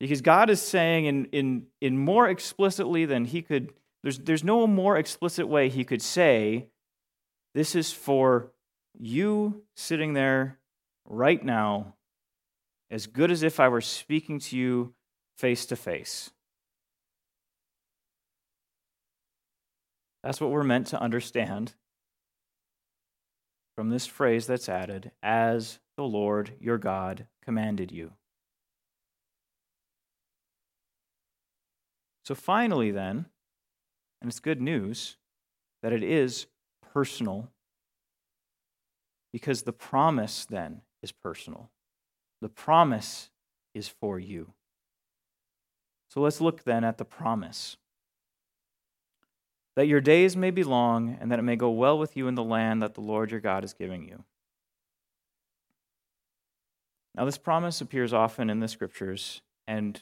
Because 0.00 0.22
God 0.22 0.50
is 0.50 0.60
saying 0.60 1.04
in, 1.04 1.26
in, 1.26 1.66
in 1.80 1.98
more 1.98 2.28
explicitly 2.28 3.04
than 3.04 3.26
he 3.26 3.42
could, 3.42 3.72
there's, 4.02 4.18
there's 4.18 4.42
no 4.42 4.66
more 4.66 4.96
explicit 4.96 5.46
way 5.46 5.68
he 5.68 5.84
could 5.84 6.02
say, 6.02 6.66
this 7.54 7.76
is 7.76 7.92
for 7.92 8.50
you 8.98 9.62
sitting 9.76 10.14
there 10.14 10.58
right 11.10 11.44
now, 11.44 11.94
as 12.90 13.06
good 13.06 13.30
as 13.30 13.42
if 13.42 13.60
I 13.60 13.68
were 13.68 13.80
speaking 13.80 14.38
to 14.38 14.56
you 14.56 14.94
face 15.36 15.66
to 15.66 15.76
face. 15.76 16.30
That's 20.22 20.40
what 20.40 20.50
we're 20.50 20.62
meant 20.62 20.86
to 20.88 21.00
understand 21.00 21.74
from 23.74 23.90
this 23.90 24.06
phrase 24.06 24.46
that's 24.46 24.68
added 24.68 25.10
as 25.22 25.80
the 25.96 26.04
Lord 26.04 26.52
your 26.60 26.78
God 26.78 27.26
commanded 27.44 27.90
you. 27.90 28.12
So, 32.24 32.34
finally, 32.34 32.90
then, 32.90 33.26
and 34.20 34.30
it's 34.30 34.38
good 34.38 34.60
news 34.60 35.16
that 35.82 35.92
it 35.92 36.04
is 36.04 36.46
personal 36.92 37.48
because 39.32 39.62
the 39.62 39.72
promise 39.72 40.44
then 40.44 40.82
is 41.02 41.12
personal. 41.12 41.70
The 42.40 42.48
promise 42.48 43.30
is 43.74 43.88
for 43.88 44.18
you. 44.18 44.52
So 46.08 46.20
let's 46.20 46.40
look 46.40 46.64
then 46.64 46.84
at 46.84 46.98
the 46.98 47.04
promise 47.04 47.76
that 49.76 49.86
your 49.86 50.00
days 50.00 50.36
may 50.36 50.50
be 50.50 50.64
long, 50.64 51.16
and 51.20 51.30
that 51.30 51.38
it 51.38 51.42
may 51.42 51.56
go 51.56 51.70
well 51.70 51.98
with 51.98 52.16
you 52.16 52.28
in 52.28 52.34
the 52.34 52.44
land 52.44 52.82
that 52.82 52.94
the 52.94 53.00
Lord 53.00 53.30
your 53.30 53.40
God 53.40 53.64
is 53.64 53.72
giving 53.72 54.06
you. 54.06 54.24
Now, 57.14 57.24
this 57.24 57.38
promise 57.38 57.80
appears 57.80 58.12
often 58.12 58.50
in 58.50 58.60
the 58.60 58.68
scriptures, 58.68 59.42
and 59.66 60.00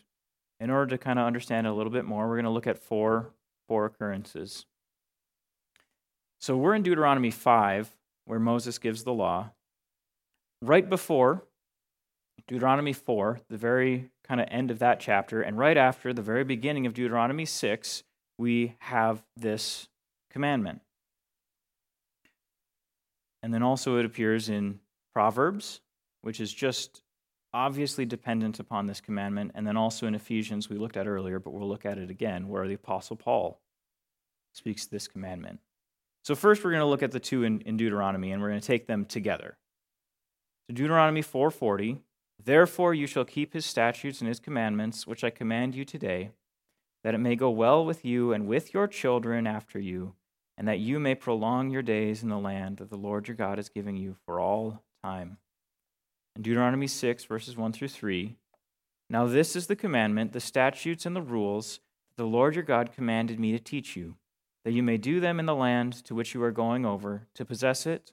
in 0.59 0.71
order 0.71 0.87
to 0.97 0.99
kind 0.99 1.19
of 1.19 1.27
understand 1.27 1.67
it 1.67 1.71
a 1.71 1.75
little 1.75 1.93
bit 1.93 2.05
more, 2.05 2.27
we're 2.27 2.37
going 2.37 2.45
to 2.45 2.51
look 2.51 2.67
at 2.67 2.79
four, 2.79 3.31
four 3.67 3.85
occurrences. 3.85 4.67
So, 6.41 6.57
we're 6.57 6.75
in 6.75 6.83
Deuteronomy 6.83 7.31
5, 7.31 7.97
where 8.25 8.41
Moses 8.41 8.79
gives 8.79 9.05
the 9.05 9.13
law. 9.13 9.51
Right 10.61 10.89
before 10.89 11.45
Deuteronomy 12.49 12.93
4, 12.93 13.41
the 13.49 13.57
very 13.57 14.11
kind 14.27 14.41
of 14.41 14.49
end 14.51 14.71
of 14.71 14.81
that 14.81 14.99
chapter, 15.01 15.43
and 15.43 15.57
right 15.57 15.77
after 15.77 16.13
the 16.13 16.23
very 16.23 16.45
beginning 16.45 16.87
of 16.87 16.95
Deuteronomy 16.95 17.45
6, 17.45 18.03
we 18.39 18.75
have 18.81 19.23
this 19.37 19.89
commandment. 20.31 20.81
And 23.43 23.55
then 23.55 23.63
also 23.63 23.99
it 23.99 24.05
appears 24.05 24.49
in 24.49 24.81
Proverbs, 25.15 25.81
which 26.23 26.41
is 26.41 26.53
just 26.53 27.03
obviously 27.55 28.05
dependent 28.05 28.59
upon 28.59 28.87
this 28.87 29.01
commandment. 29.01 29.53
And 29.55 29.67
then 29.67 29.77
also 29.77 30.07
in 30.07 30.15
Ephesians, 30.15 30.69
we 30.69 30.77
looked 30.77 30.97
at 30.97 31.07
earlier, 31.07 31.39
but 31.39 31.53
we'll 31.53 31.69
look 31.69 31.87
at 31.87 31.99
it 31.99 32.11
again, 32.11 32.49
where 32.49 32.67
the 32.67 32.75
Apostle 32.75 33.17
Paul 33.17 33.61
speaks 34.55 34.87
this 34.87 35.07
commandment. 35.07 35.61
So, 36.25 36.35
first, 36.35 36.65
we're 36.65 36.73
going 36.73 36.81
to 36.81 36.87
look 36.87 37.03
at 37.03 37.13
the 37.13 37.21
two 37.21 37.45
in, 37.45 37.61
in 37.61 37.77
Deuteronomy, 37.77 38.33
and 38.33 38.43
we're 38.43 38.49
going 38.49 38.61
to 38.61 38.67
take 38.67 38.87
them 38.87 39.05
together. 39.05 39.57
So, 40.69 40.75
Deuteronomy 40.75 41.23
4:40, 41.23 42.03
therefore 42.43 42.93
you 42.93 43.07
shall 43.07 43.25
keep 43.25 43.55
his 43.55 43.65
statutes 43.65 44.21
and 44.21 44.29
his 44.29 44.39
commandments, 44.39 45.07
which 45.07 45.25
I 45.25 45.31
command 45.31 45.75
you 45.75 45.87
today, 45.87 46.33
that 47.03 47.15
it 47.15 47.19
may 47.19 47.37
go 47.37 47.51
well 47.51 47.87
with 47.87 48.05
you 48.05 48.35
and 48.35 48.47
with 48.47 48.75
your 48.75 48.87
children 48.87 49.47
after 49.47 49.79
you, 49.79 50.15
and 50.59 50.69
that 50.69 50.79
you 50.79 51.01
may 51.01 51.15
prolong 51.15 51.71
your 51.71 51.81
days 51.81 52.23
in 52.23 52.29
the 52.29 52.39
land 52.39 52.77
that 52.79 52.91
the 52.91 52.99
Lord 52.99 53.29
your 53.29 53.37
God 53.37 53.59
is 53.59 53.71
giving 53.71 53.97
you 53.97 54.17
for 54.27 54.41
all 54.41 54.83
time. 55.03 55.39
In 56.37 56.43
Deuteronomy 56.43 56.87
6, 56.87 57.25
verses 57.25 57.57
1 57.57 57.73
through 57.73 57.89
3, 57.89 58.37
now 59.09 59.27
this 59.27 59.57
is 59.57 59.69
the 59.69 59.77
commandment, 59.77 60.33
the 60.33 60.41
statutes, 60.41 61.07
and 61.07 61.17
the 61.17 61.23
rules 61.23 61.81
that 62.11 62.23
the 62.23 62.29
Lord 62.29 62.55
your 62.55 62.65
God 62.65 62.93
commanded 62.93 63.41
me 63.41 63.53
to 63.53 63.59
teach 63.59 63.97
you, 63.97 64.17
that 64.65 64.73
you 64.73 64.83
may 64.83 64.99
do 64.99 65.19
them 65.19 65.41
in 65.41 65.47
the 65.47 65.55
land 65.55 65.95
to 66.05 66.15
which 66.15 66.35
you 66.35 66.43
are 66.43 66.53
going 66.53 66.85
over, 66.85 67.27
to 67.35 67.47
possess 67.47 67.87
it, 67.87 68.13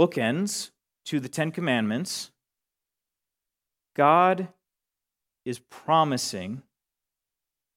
bookends 0.00 0.70
to 1.04 1.20
the 1.20 1.28
Ten 1.28 1.50
Commandments, 1.50 2.30
God 3.94 4.48
is 5.44 5.58
promising 5.58 6.62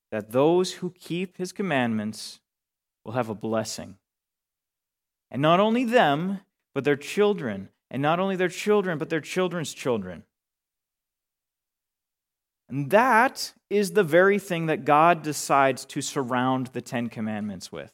that 0.10 0.32
those 0.32 0.74
who 0.74 0.92
keep 0.92 1.38
his 1.38 1.52
commandments 1.52 2.40
will 3.04 3.14
have 3.14 3.28
a 3.28 3.36
blessing. 3.36 3.98
And 5.32 5.42
not 5.42 5.60
only 5.60 5.84
them, 5.84 6.40
but 6.74 6.86
their 6.86 6.96
children. 6.96 7.70
And 7.92 8.02
not 8.02 8.20
only 8.20 8.38
their 8.38 8.48
children, 8.48 8.98
but 8.98 9.10
their 9.10 9.20
children's 9.20 9.74
children. 9.74 10.24
And 12.70 12.90
that 12.92 13.54
is 13.70 13.92
the 13.92 14.04
very 14.04 14.40
thing 14.40 14.68
that 14.68 14.86
God 14.86 15.24
decides 15.24 15.84
to 15.86 16.02
surround 16.02 16.68
the 16.68 16.82
Ten 16.82 17.10
Commandments 17.10 17.72
with. 17.72 17.92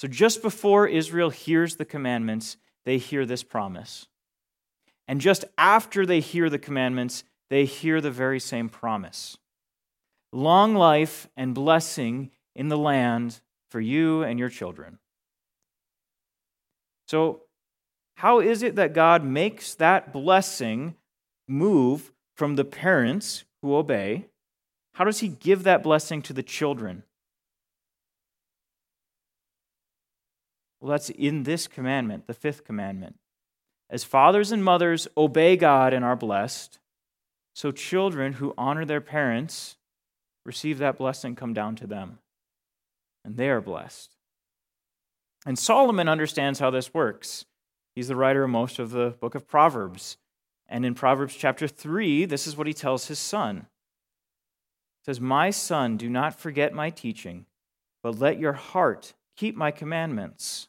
So 0.00 0.08
just 0.08 0.40
before 0.40 0.86
Israel 0.88 1.28
hears 1.28 1.76
the 1.76 1.84
commandments, 1.84 2.56
they 2.86 2.96
hear 2.96 3.26
this 3.26 3.42
promise. 3.42 4.06
And 5.06 5.20
just 5.20 5.44
after 5.58 6.06
they 6.06 6.20
hear 6.20 6.48
the 6.48 6.58
commandments, 6.58 7.22
they 7.50 7.66
hear 7.66 8.00
the 8.00 8.10
very 8.10 8.40
same 8.40 8.70
promise 8.70 9.36
long 10.32 10.74
life 10.74 11.28
and 11.36 11.54
blessing 11.54 12.30
in 12.54 12.68
the 12.68 12.78
land 12.78 13.42
for 13.68 13.78
you 13.78 14.22
and 14.22 14.38
your 14.38 14.48
children. 14.48 14.98
So, 17.06 17.42
how 18.14 18.40
is 18.40 18.62
it 18.62 18.76
that 18.76 18.94
God 18.94 19.22
makes 19.22 19.74
that 19.74 20.14
blessing 20.14 20.94
move 21.46 22.10
from 22.36 22.56
the 22.56 22.64
parents 22.64 23.44
who 23.60 23.76
obey? 23.76 24.28
How 24.94 25.04
does 25.04 25.18
He 25.18 25.28
give 25.28 25.64
that 25.64 25.82
blessing 25.82 26.22
to 26.22 26.32
the 26.32 26.42
children? 26.42 27.02
Well, 30.80 30.90
that's 30.90 31.10
in 31.10 31.42
this 31.42 31.66
commandment, 31.66 32.26
the 32.26 32.34
fifth 32.34 32.64
commandment. 32.64 33.16
As 33.90 34.04
fathers 34.04 34.52
and 34.52 34.64
mothers 34.64 35.08
obey 35.16 35.56
God 35.56 35.92
and 35.92 36.04
are 36.04 36.16
blessed, 36.16 36.78
so 37.54 37.70
children 37.70 38.34
who 38.34 38.54
honor 38.56 38.84
their 38.84 39.00
parents 39.00 39.76
receive 40.46 40.78
that 40.78 40.96
blessing 40.96 41.34
come 41.34 41.52
down 41.52 41.76
to 41.76 41.86
them. 41.86 42.18
And 43.24 43.36
they 43.36 43.50
are 43.50 43.60
blessed. 43.60 44.16
And 45.44 45.58
Solomon 45.58 46.08
understands 46.08 46.58
how 46.58 46.70
this 46.70 46.94
works. 46.94 47.44
He's 47.94 48.08
the 48.08 48.16
writer 48.16 48.44
of 48.44 48.50
most 48.50 48.78
of 48.78 48.90
the 48.90 49.16
book 49.20 49.34
of 49.34 49.48
Proverbs. 49.48 50.16
And 50.68 50.86
in 50.86 50.94
Proverbs 50.94 51.34
chapter 51.34 51.66
3, 51.66 52.24
this 52.24 52.46
is 52.46 52.56
what 52.56 52.66
he 52.66 52.72
tells 52.72 53.08
his 53.08 53.18
son. 53.18 53.66
He 55.00 55.06
says, 55.06 55.20
My 55.20 55.50
son, 55.50 55.96
do 55.96 56.08
not 56.08 56.38
forget 56.38 56.72
my 56.72 56.90
teaching, 56.90 57.46
but 58.02 58.18
let 58.18 58.38
your 58.38 58.52
heart 58.52 59.14
keep 59.36 59.56
my 59.56 59.70
commandments. 59.70 60.68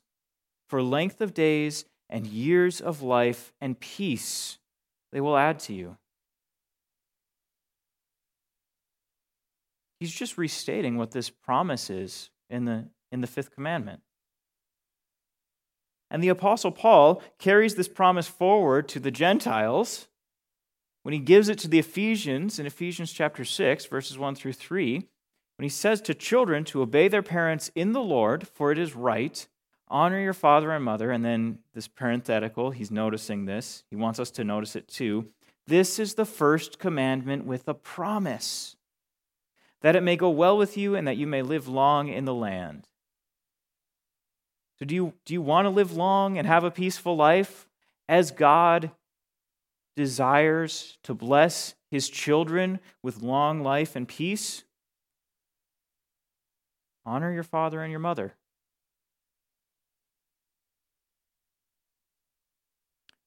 For 0.72 0.82
length 0.82 1.20
of 1.20 1.34
days 1.34 1.84
and 2.10 2.26
years 2.26 2.80
of 2.80 3.02
life 3.02 3.52
and 3.60 3.78
peace 3.78 4.58
they 5.12 5.20
will 5.20 5.36
add 5.36 5.60
to 5.60 5.74
you. 5.74 5.98
He's 10.00 10.14
just 10.14 10.38
restating 10.38 10.96
what 10.96 11.12
this 11.12 11.30
promise 11.30 11.90
is 11.90 12.30
in 12.50 12.64
the, 12.64 12.88
in 13.12 13.20
the 13.20 13.28
fifth 13.28 13.54
commandment. 13.54 14.00
And 16.10 16.24
the 16.24 16.30
Apostle 16.30 16.72
Paul 16.72 17.22
carries 17.38 17.76
this 17.76 17.90
promise 17.90 18.30
forward 18.30 18.88
to 18.88 19.02
the 19.02 19.12
Gentiles 19.12 20.08
when 21.04 21.12
he 21.12 21.20
gives 21.20 21.50
it 21.50 21.58
to 21.60 21.68
the 21.68 21.80
Ephesians 21.80 22.60
in 22.60 22.66
Ephesians 22.66 23.12
chapter 23.12 23.44
6, 23.44 23.88
verses 23.88 24.18
1 24.18 24.36
through 24.36 24.54
3, 24.54 24.96
when 25.58 25.64
he 25.64 25.68
says 25.70 26.00
to 26.00 26.14
children 26.14 26.64
to 26.64 26.82
obey 26.82 27.10
their 27.10 27.22
parents 27.22 27.72
in 27.76 27.92
the 27.92 28.00
Lord, 28.00 28.48
for 28.48 28.72
it 28.72 28.78
is 28.78 28.96
right, 28.96 29.46
honor 29.92 30.20
your 30.20 30.34
father 30.34 30.72
and 30.72 30.84
mother. 30.84 31.12
And 31.12 31.24
then 31.24 31.60
this 31.74 31.88
parenthetical, 31.88 32.72
he's 32.72 32.90
noticing 32.90 33.46
this. 33.46 33.84
He 33.90 33.96
wants 33.96 34.20
us 34.20 34.32
to 34.32 34.44
notice 34.44 34.76
it 34.76 34.88
too. 34.88 35.28
This 35.68 36.00
is 36.00 36.16
the 36.16 36.26
first 36.26 36.80
commandment 36.80 37.46
with 37.46 37.68
a 37.68 37.74
promise 37.74 38.76
that 39.82 39.96
it 39.96 40.04
may 40.04 40.16
go 40.16 40.30
well 40.30 40.58
with 40.58 40.78
you 40.78 40.96
and 40.96 41.08
that 41.08 41.18
you 41.18 41.28
may 41.28 41.42
live 41.42 41.68
long 41.68 42.08
in 42.08 42.26
the 42.26 42.34
land. 42.34 42.88
So, 44.80 44.86
do 44.86 44.96
you, 44.96 45.14
do 45.26 45.34
you 45.34 45.42
want 45.42 45.66
to 45.66 45.70
live 45.70 45.96
long 45.96 46.38
and 46.38 46.48
have 46.48 46.64
a 46.64 46.72
peaceful 46.72 47.16
life 47.16 47.68
as 48.10 48.32
God 48.32 48.92
desires 49.96 50.98
to 51.04 51.14
bless 51.14 51.76
his 51.92 52.10
children 52.10 52.80
with 53.04 53.22
long 53.22 53.62
life 53.62 53.96
and 53.96 54.08
peace? 54.08 54.64
Honor 57.06 57.32
your 57.32 57.44
father 57.44 57.82
and 57.82 57.92
your 57.92 58.00
mother. 58.00 58.34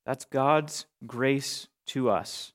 That's 0.04 0.24
God's 0.24 0.86
grace 1.06 1.68
to 1.86 2.10
us 2.10 2.52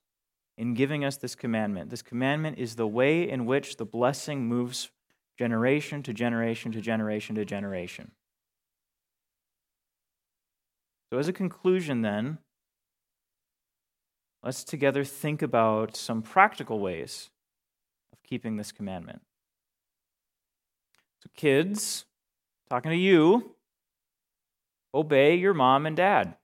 in 0.57 0.73
giving 0.73 1.03
us 1.03 1.17
this 1.17 1.35
commandment. 1.35 1.89
This 1.89 2.01
commandment 2.01 2.59
is 2.59 2.75
the 2.75 2.87
way 2.87 3.27
in 3.27 3.45
which 3.45 3.77
the 3.77 3.85
blessing 3.85 4.45
moves 4.45 4.91
generation 5.37 6.03
to 6.03 6.13
generation 6.13 6.71
to 6.73 6.81
generation 6.81 7.35
to 7.35 7.45
generation. 7.45 8.11
So, 11.09 11.17
as 11.17 11.27
a 11.27 11.33
conclusion, 11.33 12.01
then, 12.01 12.37
let's 14.43 14.63
together 14.63 15.03
think 15.03 15.41
about 15.41 15.95
some 15.95 16.21
practical 16.21 16.79
ways 16.79 17.31
of 18.13 18.21
keeping 18.21 18.57
this 18.57 18.71
commandment. 18.71 19.21
So, 21.23 21.29
kids, 21.35 22.05
talking 22.69 22.91
to 22.91 22.97
you, 22.97 23.55
obey 24.93 25.35
your 25.35 25.53
mom 25.53 25.85
and 25.85 25.95
dad. 25.95 26.35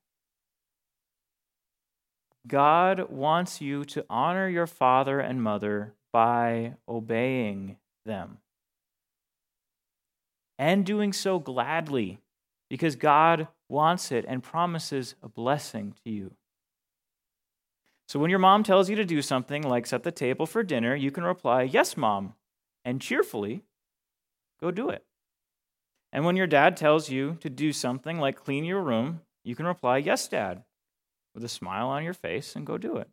God 2.47 3.09
wants 3.09 3.61
you 3.61 3.83
to 3.85 4.05
honor 4.09 4.47
your 4.47 4.67
father 4.67 5.19
and 5.19 5.41
mother 5.41 5.93
by 6.13 6.75
obeying 6.87 7.77
them. 8.05 8.37
And 10.57 10.85
doing 10.85 11.11
so 11.11 11.39
gladly, 11.39 12.19
because 12.69 12.95
God 12.95 13.47
wants 13.67 14.11
it 14.11 14.25
and 14.27 14.41
promises 14.41 15.15
a 15.21 15.27
blessing 15.27 15.95
to 16.03 16.11
you. 16.11 16.31
So 18.07 18.19
when 18.19 18.29
your 18.29 18.39
mom 18.39 18.63
tells 18.63 18.89
you 18.89 18.95
to 18.95 19.05
do 19.05 19.21
something 19.21 19.63
like 19.63 19.87
set 19.87 20.03
the 20.03 20.11
table 20.11 20.45
for 20.45 20.63
dinner, 20.63 20.95
you 20.95 21.11
can 21.11 21.23
reply, 21.23 21.63
Yes, 21.63 21.97
mom, 21.97 22.35
and 22.83 23.01
cheerfully 23.01 23.63
go 24.61 24.71
do 24.71 24.89
it. 24.89 25.03
And 26.13 26.23
when 26.23 26.37
your 26.37 26.47
dad 26.47 26.77
tells 26.77 27.09
you 27.09 27.37
to 27.41 27.49
do 27.49 27.73
something 27.73 28.19
like 28.19 28.37
clean 28.37 28.63
your 28.63 28.81
room, 28.81 29.21
you 29.43 29.55
can 29.55 29.65
reply, 29.65 29.97
Yes, 29.97 30.27
dad, 30.27 30.63
with 31.35 31.43
a 31.43 31.49
smile 31.49 31.89
on 31.89 32.03
your 32.03 32.13
face 32.13 32.55
and 32.55 32.65
go 32.65 32.77
do 32.77 32.95
it. 32.97 33.09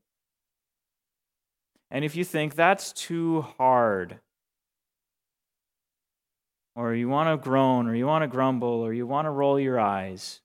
And 1.91 2.05
if 2.05 2.17
you 2.17 2.25
think 2.25 2.55
that's 2.55 2.93
too 2.93 3.43
hard, 3.59 4.21
or 6.75 6.95
you 6.95 7.09
want 7.09 7.29
to 7.29 7.45
groan, 7.45 7.87
or 7.87 7.95
you 7.95 8.07
want 8.07 8.23
to 8.23 8.29
grumble, 8.29 8.81
or 8.81 8.95
you 8.95 9.07
want 9.07 9.27
to 9.27 9.31
roll 9.31 9.61
your 9.61 9.79
eyes, 9.79 10.41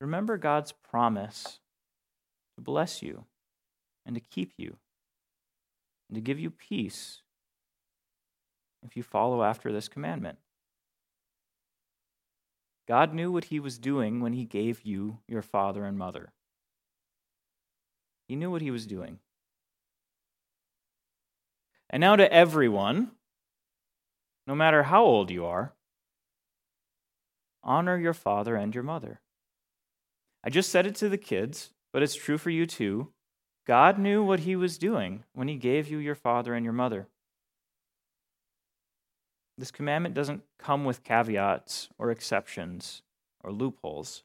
remember 0.00 0.38
God's 0.38 0.72
promise 0.72 1.60
to 2.56 2.62
bless 2.62 3.02
you 3.02 3.26
and 4.04 4.16
to 4.16 4.20
keep 4.20 4.52
you 4.56 4.78
and 6.08 6.16
to 6.16 6.20
give 6.20 6.40
you 6.40 6.50
peace 6.50 7.22
if 8.84 8.96
you 8.96 9.02
follow 9.02 9.42
after 9.42 9.72
this 9.72 9.88
commandment. 9.88 10.38
God 12.86 13.12
knew 13.12 13.32
what 13.32 13.46
he 13.46 13.58
was 13.58 13.78
doing 13.78 14.20
when 14.20 14.32
he 14.32 14.44
gave 14.44 14.82
you 14.82 15.18
your 15.26 15.42
father 15.42 15.84
and 15.84 15.98
mother. 15.98 16.32
He 18.28 18.36
knew 18.36 18.50
what 18.50 18.62
he 18.62 18.70
was 18.70 18.86
doing. 18.86 19.18
And 21.90 22.00
now 22.00 22.16
to 22.16 22.32
everyone, 22.32 23.12
no 24.46 24.54
matter 24.54 24.84
how 24.84 25.04
old 25.04 25.30
you 25.30 25.44
are, 25.44 25.74
honor 27.62 27.98
your 27.98 28.14
father 28.14 28.54
and 28.56 28.74
your 28.74 28.84
mother. 28.84 29.20
I 30.44 30.50
just 30.50 30.70
said 30.70 30.86
it 30.86 30.94
to 30.96 31.08
the 31.08 31.18
kids, 31.18 31.70
but 31.92 32.02
it's 32.02 32.14
true 32.14 32.38
for 32.38 32.50
you 32.50 32.66
too. 32.66 33.08
God 33.66 33.98
knew 33.98 34.22
what 34.22 34.40
he 34.40 34.54
was 34.54 34.78
doing 34.78 35.24
when 35.32 35.48
he 35.48 35.56
gave 35.56 35.88
you 35.88 35.98
your 35.98 36.14
father 36.14 36.54
and 36.54 36.64
your 36.64 36.72
mother. 36.72 37.08
This 39.58 39.70
commandment 39.70 40.14
doesn't 40.14 40.42
come 40.58 40.84
with 40.84 41.02
caveats 41.02 41.88
or 41.98 42.10
exceptions 42.10 43.02
or 43.42 43.50
loopholes. 43.50 44.22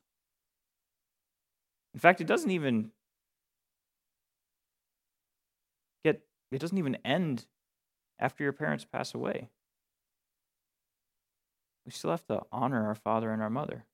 In 1.93 1.99
fact, 1.99 2.21
it 2.21 2.27
doesn't 2.27 2.51
even 2.51 2.91
get 6.03 6.21
it 6.51 6.59
doesn't 6.59 6.77
even 6.77 6.97
end 7.05 7.45
after 8.19 8.43
your 8.43 8.53
parents 8.53 8.85
pass 8.85 9.13
away. 9.13 9.47
We 11.85 11.91
still 11.91 12.11
have 12.11 12.25
to 12.27 12.41
honor 12.51 12.87
our 12.87 12.95
father 12.95 13.31
and 13.31 13.41
our 13.41 13.49
mother. 13.49 13.85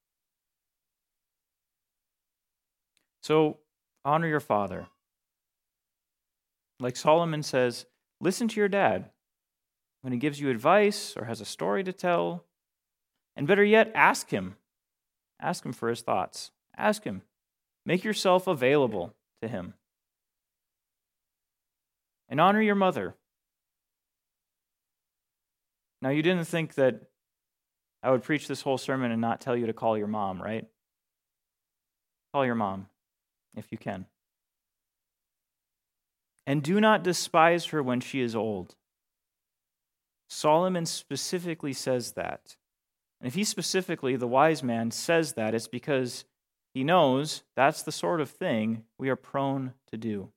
So, 3.22 3.60
honor 4.04 4.28
your 4.28 4.40
father. 4.40 4.88
Like 6.80 6.96
Solomon 6.96 7.44
says, 7.44 7.86
listen 8.20 8.48
to 8.50 8.60
your 8.60 8.70
dad 8.70 9.10
when 10.02 10.14
he 10.14 10.20
gives 10.20 10.40
you 10.40 10.50
advice 10.50 11.16
or 11.18 11.26
has 11.26 11.42
a 11.42 11.46
story 11.46 11.84
to 11.84 11.94
tell. 11.94 12.46
And 13.36 13.48
better 13.48 13.64
yet, 13.64 13.92
ask 13.94 14.30
him. 14.30 14.56
Ask 15.40 15.66
him 15.66 15.74
for 15.74 15.90
his 15.90 16.02
thoughts. 16.02 16.52
Ask 16.78 17.04
him. 17.04 17.22
Make 17.86 18.04
yourself 18.04 18.48
available 18.48 19.14
to 19.42 19.48
him. 19.48 19.74
And 22.30 22.42
honor 22.42 22.62
your 22.62 22.76
mother. 22.76 23.16
Now, 26.02 26.10
you 26.10 26.22
didn't 26.22 26.46
think 26.46 26.76
that 26.76 27.02
I 28.04 28.12
would 28.12 28.24
preach 28.24 28.48
this 28.48 28.62
whole 28.62 28.78
sermon 28.78 29.12
and 29.12 29.22
not 29.22 29.42
tell 29.42 29.58
you 29.58 29.66
to 29.66 29.74
call 29.74 29.98
your 29.98 30.08
mom, 30.08 30.42
right? 30.42 30.66
Call 32.34 32.46
your 32.46 32.56
mom 32.56 32.88
if 33.56 33.72
you 33.72 33.78
can. 33.78 34.06
And 36.46 36.64
do 36.64 36.80
not 36.80 37.04
despise 37.04 37.66
her 37.68 37.84
when 37.84 38.00
she 38.00 38.22
is 38.22 38.36
old. 38.36 38.76
Solomon 40.28 40.86
specifically 40.86 41.74
says 41.74 42.14
that. 42.14 42.58
And 43.20 43.28
if 43.28 43.36
he 43.36 43.44
specifically, 43.44 44.16
the 44.16 44.28
wise 44.28 44.62
man, 44.62 44.92
says 44.92 45.34
that, 45.34 45.56
it's 45.56 45.68
because 45.68 46.26
he 46.74 46.84
knows 46.84 47.44
that's 47.56 47.82
the 47.82 47.92
sort 47.92 48.22
of 48.22 48.30
thing 48.30 48.84
we 48.98 49.10
are 49.10 49.16
prone 49.16 49.74
to 49.92 49.98
do. 49.98 50.30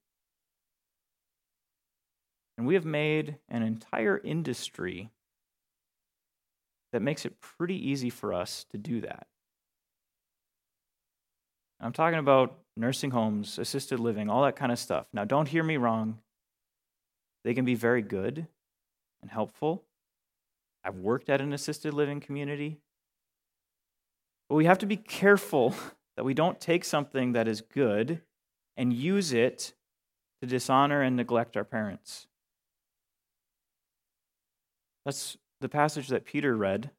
And 2.57 2.67
we 2.67 2.75
have 2.75 2.85
made 2.85 3.37
an 3.49 3.63
entire 3.63 4.19
industry 4.23 5.11
that 6.93 7.03
makes 7.03 7.25
it 7.25 7.41
pretty 7.41 7.91
easy 7.91 8.11
for 8.11 8.33
us 8.33 8.65
to 8.71 8.79
do 8.79 9.01
that. 9.01 9.27
I'm 11.81 11.93
talking 11.93 12.19
about 12.19 12.59
nursing 12.77 13.11
homes, 13.11 13.59
assisted 13.59 14.01
living, 14.01 14.29
all 14.29 14.43
that 14.43 14.57
kind 14.57 14.71
of 14.71 14.79
stuff. 14.79 15.07
Now, 15.13 15.25
don't 15.25 15.49
hear 15.49 15.63
me 15.63 15.79
wrong. 15.79 16.19
They 17.45 17.55
can 17.55 17.65
be 17.65 17.75
very 17.75 18.03
good 18.03 18.47
and 19.23 19.31
helpful. 19.31 19.85
I've 20.85 20.97
worked 20.97 21.29
at 21.29 21.41
an 21.41 21.53
assisted 21.53 21.95
living 21.95 22.21
community. 22.21 22.79
But 24.49 24.57
we 24.57 24.65
have 24.65 24.79
to 24.79 24.87
be 24.87 24.97
careful 24.97 25.75
that 26.17 26.25
we 26.25 26.35
don't 26.35 26.61
take 26.61 26.85
something 26.85 27.33
that 27.33 27.49
is 27.49 27.61
good 27.61 28.21
and 28.77 28.93
use 28.93 29.33
it 29.33 29.75
to 30.41 30.49
dishonor 30.49 31.03
and 31.03 31.17
neglect 31.17 31.57
our 31.57 31.65
parents. 31.65 32.27
That's 35.05 35.37
the 35.61 35.69
passage 35.69 36.09
that 36.09 36.25
Peter 36.25 36.57
read, 36.57 36.91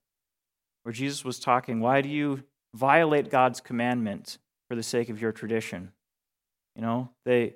where 0.83 0.93
Jesus 0.93 1.25
was 1.25 1.39
talking. 1.39 1.79
Why 1.79 2.01
do 2.01 2.09
you 2.09 2.43
violate 2.73 3.29
God's 3.29 3.59
commandment 3.59 4.37
for 4.69 4.75
the 4.75 4.83
sake 4.83 5.09
of 5.09 5.21
your 5.21 5.31
tradition. 5.31 5.91
You 6.75 6.81
know, 6.81 7.09
they, 7.25 7.55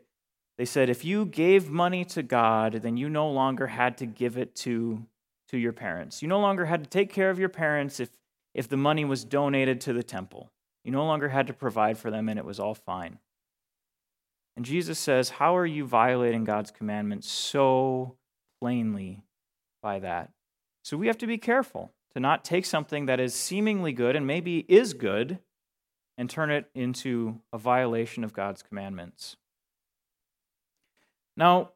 they 0.58 0.66
said 0.66 0.90
if 0.90 1.04
you 1.04 1.26
gave 1.26 1.70
money 1.70 2.06
to 2.06 2.24
God, 2.24 2.80
then 2.82 2.98
you 2.98 3.10
no 3.10 3.30
longer 3.30 3.68
had 3.68 3.98
to 3.98 4.06
give 4.06 4.38
it 4.38 4.56
to, 4.58 5.06
to 5.50 5.58
your 5.58 5.74
parents. 5.74 6.22
You 6.22 6.28
no 6.28 6.40
longer 6.40 6.66
had 6.66 6.84
to 6.84 6.90
take 6.90 7.12
care 7.12 7.30
of 7.30 7.40
your 7.40 7.50
parents 7.50 8.00
if, 8.00 8.10
if 8.54 8.70
the 8.70 8.78
money 8.78 9.04
was 9.04 9.26
donated 9.26 9.82
to 9.82 9.94
the 9.94 10.04
temple. 10.04 10.52
You 10.84 10.92
no 10.92 11.06
longer 11.06 11.30
had 11.30 11.48
to 11.48 11.54
provide 11.54 11.98
for 11.98 12.12
them, 12.12 12.30
and 12.30 12.40
it 12.40 12.46
was 12.46 12.60
all 12.60 12.76
fine. 12.76 13.20
And 14.56 14.66
Jesus 14.66 14.98
says, 14.98 15.30
How 15.32 15.58
are 15.58 15.66
you 15.66 15.86
violating 15.86 16.46
God's 16.46 16.72
commandments 16.72 17.30
so 17.30 18.16
plainly 18.62 19.24
by 19.82 20.00
that? 20.00 20.32
So 20.84 20.96
we 20.96 21.08
have 21.08 21.18
to 21.18 21.28
be 21.28 21.38
careful 21.38 21.92
to 22.14 22.20
not 22.20 22.46
take 22.46 22.66
something 22.66 23.08
that 23.08 23.20
is 23.20 23.34
seemingly 23.34 23.92
good 23.92 24.16
and 24.16 24.26
maybe 24.26 24.66
is 24.70 24.94
good 24.94 25.40
and 26.18 26.30
turn 26.30 26.50
it 26.50 26.70
into 26.74 27.42
a 27.52 27.58
violation 27.58 28.24
of 28.24 28.32
God's 28.32 28.64
commandments. 28.64 29.36
Now, 31.38 31.72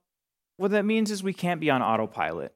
what 0.58 0.72
that 0.72 0.86
means 0.86 1.12
is 1.12 1.24
we 1.24 1.34
can't 1.34 1.62
be 1.62 1.70
on 1.70 1.82
autopilot. 1.82 2.54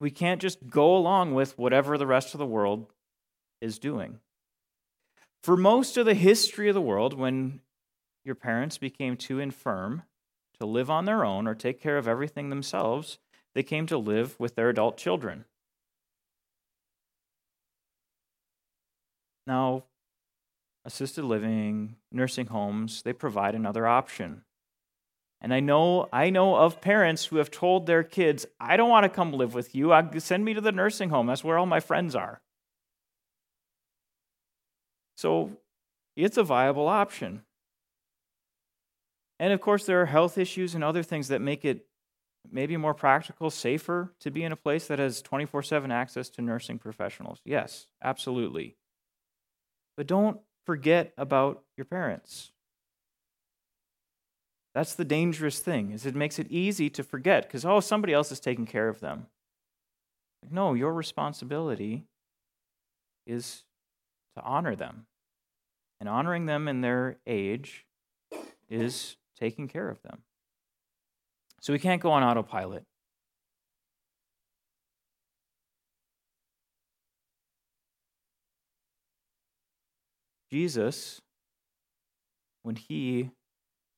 We 0.00 0.10
can't 0.10 0.40
just 0.40 0.68
go 0.68 0.96
along 0.96 1.34
with 1.34 1.56
whatever 1.58 1.96
the 1.96 2.06
rest 2.06 2.34
of 2.34 2.38
the 2.38 2.46
world 2.46 2.86
is 3.60 3.78
doing. 3.78 4.18
For 5.42 5.56
most 5.56 5.96
of 5.96 6.06
the 6.06 6.14
history 6.14 6.68
of 6.68 6.74
the 6.74 6.80
world, 6.80 7.14
when 7.14 7.60
your 8.24 8.34
parents 8.34 8.78
became 8.78 9.16
too 9.16 9.38
infirm 9.38 10.02
to 10.60 10.66
live 10.66 10.90
on 10.90 11.04
their 11.04 11.24
own 11.24 11.46
or 11.46 11.54
take 11.54 11.80
care 11.80 11.98
of 11.98 12.06
everything 12.06 12.50
themselves, 12.50 13.18
they 13.54 13.62
came 13.62 13.86
to 13.86 13.98
live 13.98 14.38
with 14.38 14.54
their 14.54 14.68
adult 14.68 14.96
children. 14.96 15.44
Now, 19.46 19.84
assisted 20.84 21.24
living, 21.24 21.96
nursing 22.10 22.46
homes, 22.46 23.02
they 23.02 23.12
provide 23.12 23.54
another 23.54 23.86
option. 23.86 24.42
And 25.42 25.52
I 25.52 25.60
know 25.60 26.08
I 26.12 26.30
know 26.30 26.54
of 26.54 26.80
parents 26.80 27.26
who 27.26 27.36
have 27.36 27.50
told 27.50 27.86
their 27.86 28.04
kids, 28.04 28.46
"I 28.60 28.76
don't 28.76 28.88
want 28.88 29.04
to 29.04 29.10
come 29.10 29.32
live 29.32 29.54
with 29.54 29.74
you. 29.74 29.92
Send 30.18 30.44
me 30.44 30.54
to 30.54 30.60
the 30.60 30.72
nursing 30.72 31.10
home. 31.10 31.26
That's 31.26 31.44
where 31.44 31.58
all 31.58 31.66
my 31.66 31.80
friends 31.80 32.14
are." 32.14 32.40
So, 35.16 35.58
it's 36.16 36.36
a 36.36 36.44
viable 36.44 36.88
option. 36.88 37.44
And 39.40 39.52
of 39.52 39.60
course, 39.60 39.86
there 39.86 40.00
are 40.00 40.06
health 40.06 40.38
issues 40.38 40.74
and 40.74 40.84
other 40.84 41.02
things 41.02 41.28
that 41.28 41.40
make 41.40 41.64
it 41.64 41.86
maybe 42.50 42.76
more 42.76 42.94
practical, 42.94 43.50
safer 43.50 44.14
to 44.20 44.30
be 44.30 44.44
in 44.44 44.52
a 44.52 44.56
place 44.56 44.86
that 44.88 44.98
has 44.98 45.22
24 45.22 45.62
7 45.62 45.90
access 45.90 46.28
to 46.30 46.42
nursing 46.42 46.78
professionals. 46.78 47.40
Yes, 47.44 47.88
absolutely. 48.02 48.76
But 49.96 50.06
don't 50.06 50.40
forget 50.64 51.12
about 51.16 51.64
your 51.76 51.84
parents. 51.84 52.52
That's 54.74 54.94
the 54.94 55.04
dangerous 55.04 55.58
thing, 55.58 55.92
is 55.92 56.06
it 56.06 56.14
makes 56.14 56.38
it 56.38 56.46
easy 56.50 56.88
to 56.90 57.02
forget 57.02 57.44
because 57.44 57.64
oh, 57.64 57.80
somebody 57.80 58.12
else 58.12 58.32
is 58.32 58.40
taking 58.40 58.66
care 58.66 58.88
of 58.88 59.00
them. 59.00 59.26
No, 60.50 60.74
your 60.74 60.92
responsibility 60.92 62.04
is 63.26 63.64
to 64.36 64.42
honor 64.42 64.74
them. 64.74 65.06
And 66.00 66.08
honoring 66.08 66.46
them 66.46 66.66
in 66.66 66.80
their 66.80 67.18
age 67.26 67.86
is 68.68 69.16
taking 69.38 69.68
care 69.68 69.88
of 69.88 70.02
them. 70.02 70.22
So 71.60 71.72
we 71.72 71.78
can't 71.78 72.02
go 72.02 72.10
on 72.10 72.24
autopilot. 72.24 72.84
Jesus, 80.50 81.20
when 82.62 82.76
he 82.76 83.30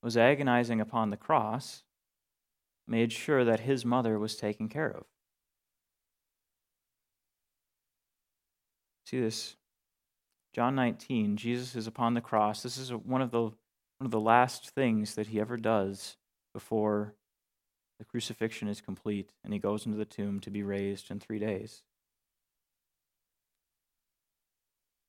was 0.05 0.19
agonizing 0.19 0.83
upon 0.83 1.09
the 1.09 1.17
cross, 1.17 1.83
made 2.87 3.11
sure 3.11 3.43
that 3.43 3.61
his 3.61 3.87
mother 3.87 4.19
was 4.19 4.37
taken 4.37 4.69
care 4.69 4.91
of. 4.91 5.07
See 9.07 9.19
this? 9.19 9.57
John 10.53 10.75
19, 10.75 11.39
Jesus 11.39 11.75
is 11.75 11.87
upon 11.87 12.13
the 12.13 12.21
cross. 12.21 12.63
This 12.63 12.77
is 12.77 12.91
one 12.91 13.23
of 13.23 13.31
the 13.31 13.41
one 13.41 14.07
of 14.07 14.11
the 14.11 14.21
last 14.21 14.71
things 14.71 15.15
that 15.15 15.29
he 15.29 15.41
ever 15.41 15.57
does 15.57 16.17
before 16.53 17.15
the 17.99 18.05
crucifixion 18.05 18.69
is 18.69 18.81
complete 18.81 19.31
and 19.43 19.53
he 19.53 19.59
goes 19.59 19.87
into 19.87 19.97
the 19.97 20.05
tomb 20.05 20.41
to 20.41 20.51
be 20.51 20.63
raised 20.63 21.11
in 21.11 21.21
three 21.21 21.39
days. 21.39 21.83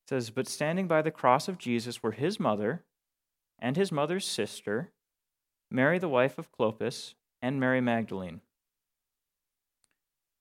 It 0.06 0.10
says, 0.10 0.30
But 0.30 0.48
standing 0.48 0.88
by 0.88 1.02
the 1.02 1.12
cross 1.12 1.48
of 1.48 1.58
Jesus 1.58 2.04
were 2.04 2.12
his 2.12 2.40
mother 2.40 2.84
and 3.60 3.76
his 3.76 3.92
mother's 3.92 4.26
sister, 4.26 4.92
Mary, 5.72 6.00
the 6.00 6.10
wife 6.10 6.38
of 6.38 6.52
Clopas, 6.52 7.14
and 7.42 7.60
Mary 7.60 7.82
Magdalene. 7.82 8.42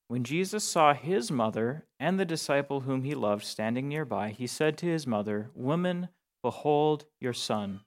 When 0.08 0.22
Jesus 0.22 0.62
saw 0.64 0.92
his 0.94 1.30
mother 1.30 1.86
and 1.98 2.20
the 2.20 2.24
disciple 2.24 2.80
whom 2.80 3.04
he 3.04 3.14
loved 3.14 3.44
standing 3.44 3.88
nearby, 3.88 4.30
he 4.30 4.46
said 4.46 4.76
to 4.78 4.86
his 4.86 5.06
mother, 5.06 5.50
Woman, 5.54 6.08
behold 6.42 7.06
your 7.20 7.32
son. 7.32 7.80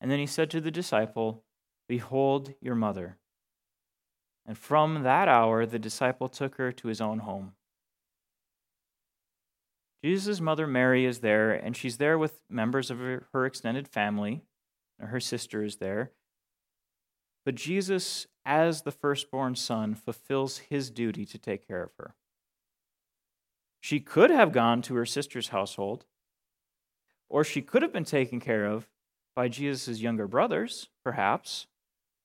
And 0.00 0.10
then 0.10 0.18
he 0.18 0.26
said 0.26 0.50
to 0.50 0.60
the 0.60 0.70
disciple, 0.70 1.44
Behold 1.88 2.54
your 2.60 2.74
mother. 2.74 3.18
And 4.46 4.56
from 4.56 5.02
that 5.02 5.28
hour, 5.28 5.66
the 5.66 5.78
disciple 5.78 6.28
took 6.28 6.56
her 6.56 6.72
to 6.72 6.88
his 6.88 7.00
own 7.00 7.20
home. 7.20 7.52
Jesus' 10.04 10.38
mother 10.38 10.66
Mary 10.66 11.06
is 11.06 11.20
there, 11.20 11.50
and 11.50 11.74
she's 11.74 11.96
there 11.96 12.18
with 12.18 12.42
members 12.50 12.90
of 12.90 12.98
her, 12.98 13.46
extended 13.46 13.88
family. 13.88 14.42
Her 15.00 15.18
sister 15.18 15.64
is 15.64 15.76
there. 15.76 16.10
But 17.46 17.54
Jesus, 17.54 18.26
as 18.44 18.82
the 18.82 18.92
firstborn 18.92 19.54
son, 19.56 19.94
fulfills 19.94 20.58
his 20.58 20.90
duty 20.90 21.24
to 21.24 21.38
take 21.38 21.66
care 21.66 21.82
of 21.82 21.92
her. 21.98 22.14
She 23.80 23.98
could 23.98 24.28
have 24.28 24.52
gone 24.52 24.82
to 24.82 24.94
her 24.96 25.06
sister's 25.06 25.48
household, 25.48 26.04
or 27.30 27.42
she 27.42 27.62
could 27.62 27.80
have 27.80 27.92
been 27.92 28.04
taken 28.04 28.40
care 28.40 28.66
of 28.66 28.90
by 29.34 29.48
Jesus' 29.48 30.02
younger 30.02 30.28
brothers, 30.28 30.90
perhaps. 31.02 31.66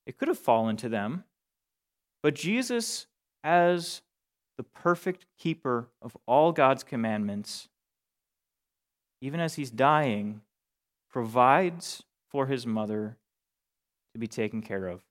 It 0.06 0.18
could 0.18 0.28
have 0.28 0.38
fallen 0.38 0.76
to 0.76 0.90
them. 0.90 1.24
But 2.22 2.36
Jesus, 2.36 3.08
as 3.42 4.02
the 4.60 4.64
perfect 4.64 5.26
keeper 5.38 5.88
of 6.02 6.18
all 6.26 6.52
God's 6.52 6.84
commandments, 6.84 7.70
even 9.22 9.40
as 9.40 9.56
he's 9.56 9.72
dying, 9.72 10.42
provides 11.10 12.04
for 12.30 12.48
his 12.48 12.68
mother 12.68 13.16
to 14.14 14.20
be 14.20 14.28
taken 14.28 14.62
care 14.62 14.88
of. 14.88 15.02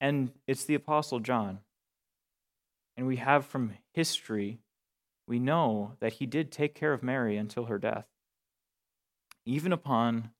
And 0.00 0.30
it's 0.46 0.64
the 0.64 0.76
Apostle 0.76 1.18
John. 1.18 1.58
And 2.96 3.08
we 3.08 3.16
have 3.16 3.44
from 3.44 3.72
history, 3.94 4.60
we 5.26 5.40
know 5.40 5.96
that 5.98 6.12
he 6.14 6.26
did 6.26 6.52
take 6.52 6.76
care 6.76 6.92
of 6.92 7.02
Mary 7.02 7.36
until 7.36 7.64
her 7.64 7.78
death. 7.78 8.06
Even 9.44 9.72
upon 9.72 10.30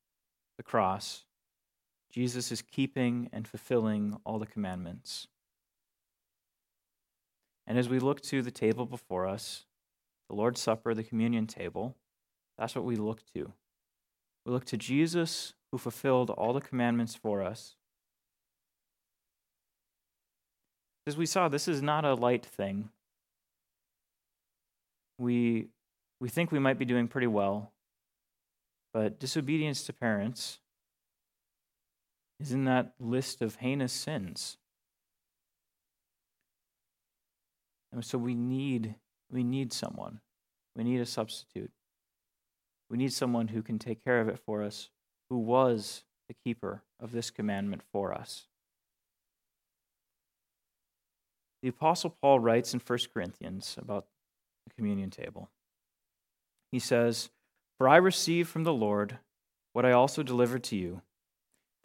the 0.59 0.63
cross, 0.63 1.26
Jesus 2.17 2.51
is 2.51 2.63
keeping 2.63 3.29
and 3.33 3.47
fulfilling 3.47 4.19
all 4.25 4.39
the 4.39 4.47
commandments. 4.47 5.29
And 7.67 7.79
as 7.79 7.89
we 7.89 7.99
look 7.99 8.21
to 8.23 8.43
the 8.43 8.51
table 8.51 8.87
before 8.87 9.27
us, 9.27 9.67
the 10.29 10.35
Lord's 10.35 10.61
Supper, 10.61 10.95
the 10.95 11.05
communion 11.05 11.47
table, 11.47 11.95
that's 12.57 12.75
what 12.75 12.85
we 12.85 12.97
look 12.97 13.21
to. 13.35 13.53
We 14.45 14.53
look 14.53 14.65
to 14.67 14.77
Jesus 14.77 15.55
who 15.71 15.79
fulfilled 15.79 16.31
all 16.31 16.53
the 16.53 16.61
commandments 16.61 17.15
for 17.15 17.43
us 17.43 17.77
As 21.07 21.17
we 21.17 21.27
saw, 21.27 21.49
this 21.49 21.69
is 21.69 21.83
not 21.83 22.05
a 22.05 22.15
light 22.15 22.45
thing. 22.45 22.89
We, 25.19 25.69
we 26.21 26.29
think 26.29 26.51
we 26.51 26.59
might 26.59 26.79
be 26.79 26.85
doing 26.85 27.07
pretty 27.07 27.29
well, 27.29 27.71
but 28.93 29.21
disobedience 29.21 29.85
to 29.85 29.93
parents 29.93 30.59
is 32.41 32.53
in 32.53 32.65
that 32.65 32.93
list 33.01 33.43
of 33.43 33.57
heinous 33.57 33.93
sins. 33.93 34.59
And 37.93 38.05
so 38.05 38.19
we 38.19 38.35
need, 38.35 38.95
we 39.31 39.43
need 39.43 39.73
someone. 39.73 40.21
We 40.75 40.85
need 40.85 41.01
a 41.01 41.07
substitute. 41.07 41.71
We 42.91 42.99
need 42.99 43.13
someone 43.13 43.49
who 43.49 43.63
can 43.63 43.79
take 43.79 44.05
care 44.05 44.21
of 44.21 44.29
it 44.29 44.39
for 44.39 44.63
us, 44.63 44.91
who 45.31 45.39
was 45.39 46.05
the 46.29 46.35
keeper 46.35 46.83
of 47.01 47.13
this 47.13 47.31
commandment 47.31 47.83
for 47.93 48.13
us. 48.13 48.47
The 51.63 51.69
Apostle 51.69 52.17
Paul 52.21 52.39
writes 52.39 52.75
in 52.75 52.81
1 52.81 52.99
Corinthians 53.13 53.77
about 53.81 54.07
the 54.67 54.75
communion 54.75 55.11
table. 55.11 55.51
He 56.71 56.79
says, 56.79 57.31
For 57.79 57.89
I 57.89 57.97
received 57.97 58.51
from 58.51 58.65
the 58.65 58.75
Lord 58.75 59.19
what 59.73 59.87
I 59.87 59.93
also 59.93 60.23
delivered 60.23 60.63
to 60.65 60.77
you 60.77 61.03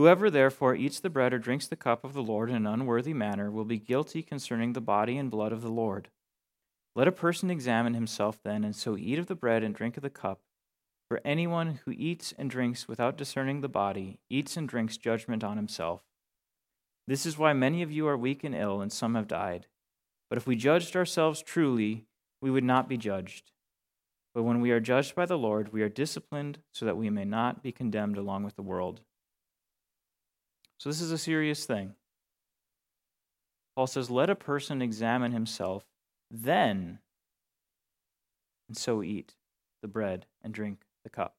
Whoever 0.00 0.30
therefore 0.30 0.74
eats 0.74 0.98
the 0.98 1.10
bread 1.10 1.34
or 1.34 1.38
drinks 1.38 1.66
the 1.66 1.76
cup 1.76 2.04
of 2.04 2.14
the 2.14 2.22
Lord 2.22 2.48
in 2.48 2.56
an 2.56 2.66
unworthy 2.66 3.12
manner 3.12 3.50
will 3.50 3.66
be 3.66 3.78
guilty 3.78 4.22
concerning 4.22 4.72
the 4.72 4.80
body 4.80 5.18
and 5.18 5.30
blood 5.30 5.52
of 5.52 5.60
the 5.60 5.68
Lord. 5.68 6.08
Let 6.96 7.06
a 7.06 7.12
person 7.12 7.50
examine 7.50 7.92
himself 7.92 8.38
then, 8.42 8.64
and 8.64 8.74
so 8.74 8.96
eat 8.96 9.18
of 9.18 9.26
the 9.26 9.34
bread 9.34 9.62
and 9.62 9.74
drink 9.74 9.98
of 9.98 10.02
the 10.02 10.08
cup. 10.08 10.40
For 11.06 11.20
anyone 11.22 11.80
who 11.84 11.90
eats 11.90 12.32
and 12.38 12.48
drinks 12.48 12.88
without 12.88 13.18
discerning 13.18 13.60
the 13.60 13.68
body 13.68 14.20
eats 14.30 14.56
and 14.56 14.66
drinks 14.66 14.96
judgment 14.96 15.44
on 15.44 15.58
himself. 15.58 16.00
This 17.06 17.26
is 17.26 17.36
why 17.36 17.52
many 17.52 17.82
of 17.82 17.92
you 17.92 18.08
are 18.08 18.16
weak 18.16 18.42
and 18.42 18.54
ill, 18.54 18.80
and 18.80 18.90
some 18.90 19.14
have 19.16 19.28
died. 19.28 19.66
But 20.30 20.38
if 20.38 20.46
we 20.46 20.56
judged 20.56 20.96
ourselves 20.96 21.42
truly, 21.42 22.06
we 22.40 22.50
would 22.50 22.64
not 22.64 22.88
be 22.88 22.96
judged. 22.96 23.52
But 24.32 24.44
when 24.44 24.62
we 24.62 24.70
are 24.70 24.80
judged 24.80 25.14
by 25.14 25.26
the 25.26 25.36
Lord, 25.36 25.74
we 25.74 25.82
are 25.82 25.90
disciplined 25.90 26.60
so 26.72 26.86
that 26.86 26.96
we 26.96 27.10
may 27.10 27.26
not 27.26 27.62
be 27.62 27.70
condemned 27.70 28.16
along 28.16 28.44
with 28.44 28.56
the 28.56 28.62
world. 28.62 29.02
So 30.80 30.88
this 30.88 31.02
is 31.02 31.12
a 31.12 31.18
serious 31.18 31.66
thing. 31.66 31.94
Paul 33.76 33.86
says, 33.86 34.08
Let 34.08 34.30
a 34.30 34.34
person 34.34 34.80
examine 34.80 35.32
himself, 35.32 35.84
then, 36.30 37.00
and 38.66 38.76
so 38.76 39.02
eat 39.02 39.34
the 39.82 39.88
bread 39.88 40.24
and 40.42 40.54
drink 40.54 40.78
the 41.04 41.10
cup. 41.10 41.34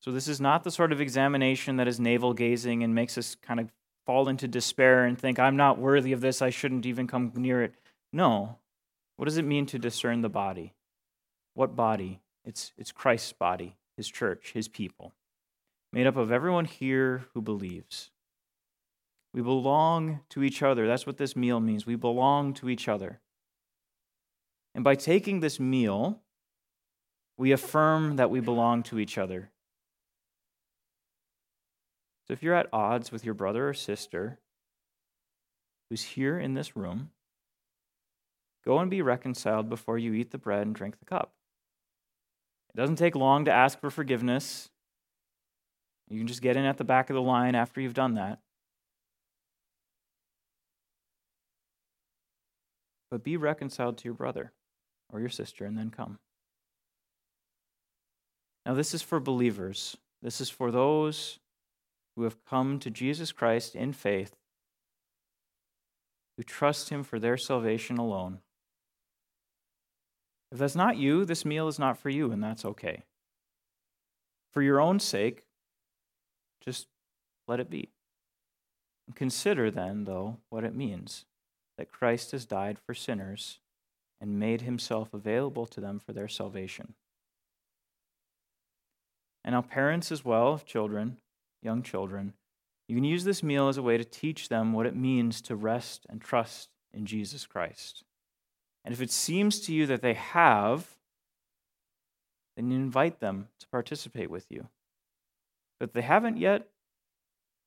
So, 0.00 0.10
this 0.10 0.28
is 0.28 0.42
not 0.42 0.62
the 0.62 0.70
sort 0.70 0.92
of 0.92 1.00
examination 1.00 1.76
that 1.76 1.88
is 1.88 1.98
navel 1.98 2.34
gazing 2.34 2.82
and 2.82 2.94
makes 2.94 3.16
us 3.16 3.34
kind 3.36 3.60
of 3.60 3.72
fall 4.04 4.28
into 4.28 4.46
despair 4.46 5.04
and 5.04 5.18
think, 5.18 5.38
I'm 5.38 5.56
not 5.56 5.78
worthy 5.78 6.12
of 6.12 6.20
this, 6.20 6.42
I 6.42 6.50
shouldn't 6.50 6.84
even 6.84 7.06
come 7.06 7.32
near 7.34 7.62
it. 7.62 7.72
No. 8.12 8.58
What 9.16 9.24
does 9.24 9.38
it 9.38 9.46
mean 9.46 9.64
to 9.66 9.78
discern 9.78 10.20
the 10.20 10.28
body? 10.28 10.74
What 11.54 11.76
body? 11.76 12.20
It's, 12.44 12.72
it's 12.76 12.92
Christ's 12.92 13.32
body, 13.32 13.76
his 13.96 14.08
church, 14.08 14.50
his 14.52 14.68
people, 14.68 15.12
made 15.92 16.06
up 16.06 16.16
of 16.16 16.32
everyone 16.32 16.64
here 16.64 17.26
who 17.34 17.42
believes. 17.42 18.10
We 19.34 19.42
belong 19.42 20.20
to 20.30 20.42
each 20.42 20.62
other. 20.62 20.86
That's 20.86 21.06
what 21.06 21.18
this 21.18 21.36
meal 21.36 21.60
means. 21.60 21.86
We 21.86 21.96
belong 21.96 22.54
to 22.54 22.68
each 22.68 22.88
other. 22.88 23.20
And 24.74 24.84
by 24.84 24.94
taking 24.94 25.40
this 25.40 25.60
meal, 25.60 26.20
we 27.36 27.52
affirm 27.52 28.16
that 28.16 28.30
we 28.30 28.40
belong 28.40 28.82
to 28.84 28.98
each 28.98 29.18
other. 29.18 29.50
So 32.26 32.32
if 32.32 32.42
you're 32.42 32.54
at 32.54 32.68
odds 32.72 33.10
with 33.10 33.24
your 33.24 33.34
brother 33.34 33.68
or 33.68 33.74
sister 33.74 34.38
who's 35.90 36.02
here 36.02 36.38
in 36.38 36.54
this 36.54 36.76
room, 36.76 37.10
go 38.64 38.78
and 38.78 38.90
be 38.90 39.02
reconciled 39.02 39.68
before 39.68 39.98
you 39.98 40.14
eat 40.14 40.30
the 40.30 40.38
bread 40.38 40.66
and 40.66 40.74
drink 40.74 40.98
the 40.98 41.04
cup. 41.04 41.34
It 42.74 42.76
doesn't 42.78 42.96
take 42.96 43.14
long 43.14 43.44
to 43.44 43.50
ask 43.50 43.78
for 43.80 43.90
forgiveness. 43.90 44.70
You 46.12 46.18
can 46.18 46.26
just 46.26 46.42
get 46.42 46.56
in 46.56 46.66
at 46.66 46.76
the 46.76 46.84
back 46.84 47.08
of 47.08 47.14
the 47.14 47.22
line 47.22 47.54
after 47.54 47.80
you've 47.80 47.94
done 47.94 48.14
that. 48.14 48.38
But 53.10 53.24
be 53.24 53.38
reconciled 53.38 53.96
to 53.98 54.04
your 54.04 54.14
brother 54.14 54.52
or 55.10 55.20
your 55.20 55.30
sister 55.30 55.64
and 55.64 55.76
then 55.76 55.90
come. 55.90 56.18
Now, 58.66 58.74
this 58.74 58.92
is 58.92 59.00
for 59.00 59.20
believers. 59.20 59.96
This 60.20 60.40
is 60.40 60.50
for 60.50 60.70
those 60.70 61.38
who 62.14 62.24
have 62.24 62.44
come 62.44 62.78
to 62.80 62.90
Jesus 62.90 63.32
Christ 63.32 63.74
in 63.74 63.94
faith, 63.94 64.36
who 66.36 66.42
trust 66.42 66.90
Him 66.90 67.02
for 67.02 67.18
their 67.18 67.38
salvation 67.38 67.96
alone. 67.96 68.40
If 70.52 70.58
that's 70.58 70.76
not 70.76 70.98
you, 70.98 71.24
this 71.24 71.46
meal 71.46 71.68
is 71.68 71.78
not 71.78 71.96
for 71.96 72.10
you, 72.10 72.30
and 72.30 72.42
that's 72.44 72.66
okay. 72.66 73.04
For 74.52 74.60
your 74.60 74.80
own 74.80 75.00
sake, 75.00 75.44
just 76.64 76.86
let 77.48 77.60
it 77.60 77.70
be. 77.70 77.90
Consider 79.14 79.70
then, 79.70 80.04
though, 80.04 80.38
what 80.48 80.64
it 80.64 80.74
means 80.74 81.24
that 81.76 81.90
Christ 81.90 82.32
has 82.32 82.44
died 82.46 82.78
for 82.78 82.94
sinners 82.94 83.58
and 84.20 84.38
made 84.38 84.62
himself 84.62 85.12
available 85.12 85.66
to 85.66 85.80
them 85.80 85.98
for 85.98 86.12
their 86.12 86.28
salvation. 86.28 86.94
And 89.44 89.54
now, 89.54 89.62
parents 89.62 90.12
as 90.12 90.24
well, 90.24 90.58
children, 90.64 91.18
young 91.62 91.82
children, 91.82 92.34
you 92.88 92.94
can 92.94 93.04
use 93.04 93.24
this 93.24 93.42
meal 93.42 93.68
as 93.68 93.76
a 93.76 93.82
way 93.82 93.96
to 93.96 94.04
teach 94.04 94.48
them 94.48 94.72
what 94.72 94.86
it 94.86 94.94
means 94.94 95.40
to 95.42 95.56
rest 95.56 96.06
and 96.08 96.20
trust 96.20 96.68
in 96.92 97.06
Jesus 97.06 97.46
Christ. 97.46 98.04
And 98.84 98.92
if 98.92 99.00
it 99.00 99.10
seems 99.10 99.60
to 99.60 99.74
you 99.74 99.86
that 99.86 100.02
they 100.02 100.14
have, 100.14 100.96
then 102.56 102.70
you 102.70 102.76
invite 102.76 103.20
them 103.20 103.48
to 103.60 103.68
participate 103.68 104.30
with 104.30 104.46
you. 104.50 104.68
If 105.82 105.92
they 105.92 106.02
haven't 106.02 106.36
yet, 106.36 106.68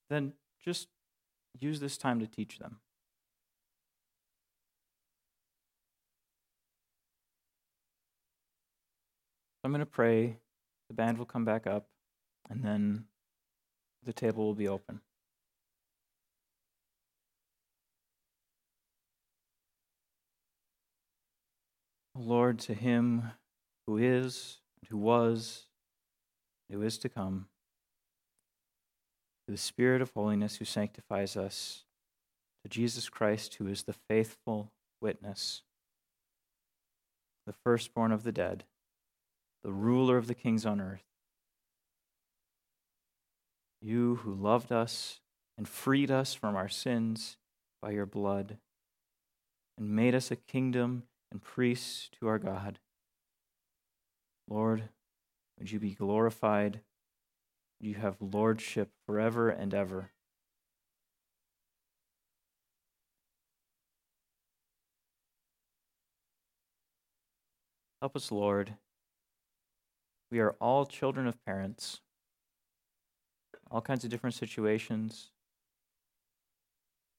then 0.10 0.34
just 0.64 0.88
use 1.60 1.82
this 1.82 1.98
time 1.98 2.22
to 2.22 2.28
teach 2.28 2.60
them. 2.60 2.80
I'm 9.66 9.72
going 9.72 9.80
to 9.80 9.86
pray. 9.86 10.38
The 10.88 10.94
band 10.94 11.18
will 11.18 11.26
come 11.26 11.44
back 11.44 11.68
up, 11.68 11.88
and 12.50 12.64
then 12.64 13.06
the 14.04 14.14
table 14.14 14.46
will 14.46 14.54
be 14.54 14.68
open. 14.68 15.02
Lord, 22.18 22.60
to 22.60 22.74
him 22.74 23.32
who 23.86 23.98
is, 23.98 24.60
and 24.80 24.90
who 24.90 24.98
was, 24.98 25.64
who 26.72 26.82
is 26.82 26.98
to 27.00 27.10
come, 27.10 27.48
to 29.46 29.52
the 29.52 29.58
Spirit 29.58 30.02
of 30.02 30.12
holiness 30.12 30.58
who 30.58 30.66
sanctifies 30.66 31.38
us, 31.38 31.84
to 32.64 32.70
Jesus 32.70 33.10
Christ, 33.10 33.56
who 33.56 33.68
is 33.68 33.84
the 33.84 33.94
faithful 33.94 34.72
witness, 35.02 35.62
the 37.46 37.54
firstborn 37.54 38.12
of 38.12 38.24
the 38.24 38.32
dead, 38.32 38.64
the 39.64 39.72
ruler 39.72 40.18
of 40.18 40.28
the 40.28 40.34
kings 40.34 40.66
on 40.66 40.82
earth. 40.82 41.04
You 43.82 44.16
who 44.16 44.34
loved 44.34 44.72
us 44.72 45.20
and 45.58 45.68
freed 45.68 46.10
us 46.10 46.34
from 46.34 46.56
our 46.56 46.70
sins 46.70 47.38
by 47.82 47.92
your 47.92 48.08
blood, 48.08 48.58
and 49.78 49.90
made 49.90 50.16
us 50.16 50.32
a 50.32 50.36
kingdom 50.36 51.04
and 51.32 51.42
priests 51.42 52.10
to 52.20 52.28
our 52.28 52.40
God. 52.40 52.80
Lord, 54.50 54.90
would 55.60 55.72
you 55.72 55.80
be 55.80 55.92
glorified? 55.94 56.80
You 57.80 57.96
have 57.96 58.16
lordship 58.20 58.90
forever 59.06 59.50
and 59.50 59.74
ever? 59.74 60.12
Help 68.02 68.16
us, 68.16 68.32
Lord. 68.32 68.76
We 70.32 70.40
are 70.40 70.56
all 70.60 70.86
children 70.86 71.28
of 71.28 71.44
parents, 71.46 72.02
all 73.72 73.82
kinds 73.82 74.04
of 74.04 74.10
different 74.10 74.36
situations, 74.36 75.32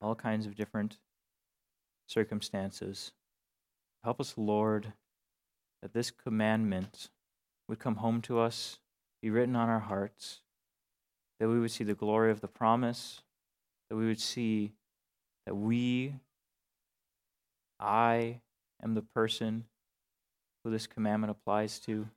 all 0.01 0.15
kinds 0.15 0.47
of 0.47 0.55
different 0.55 0.99
circumstances. 2.07 3.13
Help 4.05 4.21
us, 4.21 4.35
Lord, 4.37 4.93
that 5.83 5.93
this 5.93 6.11
commandment 6.11 7.11
would 7.69 7.79
come 7.79 7.97
home 7.97 8.21
to 8.23 8.39
us, 8.39 8.79
be 9.21 9.31
written 9.31 9.57
on 9.57 9.69
our 9.69 9.81
hearts, 9.81 10.43
that 11.39 11.49
we 11.49 11.61
would 11.61 11.70
see 11.70 11.84
the 11.84 11.95
glory 11.95 12.30
of 12.30 12.41
the 12.41 12.49
promise, 12.49 13.20
that 13.89 13.97
we 13.97 14.07
would 14.07 14.20
see 14.20 14.72
that 15.45 15.55
we, 15.55 16.14
I, 17.78 18.41
am 18.82 18.95
the 18.95 19.03
person 19.03 19.64
who 20.64 20.70
this 20.70 20.87
commandment 20.87 21.30
applies 21.30 21.78
to. 21.80 22.09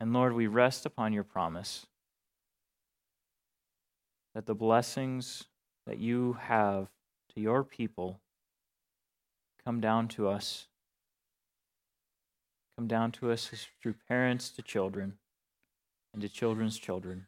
And 0.00 0.12
Lord, 0.12 0.32
we 0.34 0.46
rest 0.46 0.84
upon 0.84 1.12
your 1.12 1.24
promise 1.24 1.86
that 4.34 4.46
the 4.46 4.54
blessings 4.54 5.44
that 5.86 5.98
you 5.98 6.36
have 6.40 6.88
to 7.34 7.40
your 7.40 7.62
people 7.62 8.20
come 9.64 9.80
down 9.80 10.08
to 10.08 10.28
us. 10.28 10.66
Come 12.76 12.88
down 12.88 13.12
to 13.12 13.30
us 13.30 13.50
through 13.80 13.94
parents 14.08 14.50
to 14.50 14.62
children 14.62 15.14
and 16.12 16.22
to 16.22 16.28
children's 16.28 16.78
children. 16.78 17.26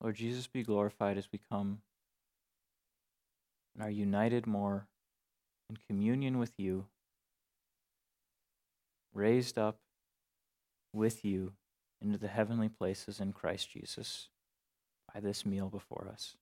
Lord 0.00 0.16
Jesus, 0.16 0.48
be 0.48 0.64
glorified 0.64 1.16
as 1.16 1.28
we 1.32 1.38
come 1.48 1.82
and 3.74 3.84
are 3.84 3.90
united 3.90 4.48
more 4.48 4.88
in 5.70 5.76
communion 5.86 6.38
with 6.38 6.58
you 6.58 6.86
raised 9.14 9.58
up 9.58 9.78
with 10.92 11.24
you 11.24 11.52
into 12.00 12.18
the 12.18 12.28
heavenly 12.28 12.68
places 12.68 13.20
in 13.20 13.32
Christ 13.32 13.70
Jesus 13.70 14.28
by 15.12 15.20
this 15.20 15.44
meal 15.44 15.68
before 15.68 16.08
us. 16.12 16.36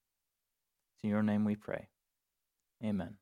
It's 0.94 1.04
in 1.04 1.10
your 1.10 1.22
name 1.22 1.44
we 1.44 1.56
pray. 1.56 1.88
Amen. 2.84 3.16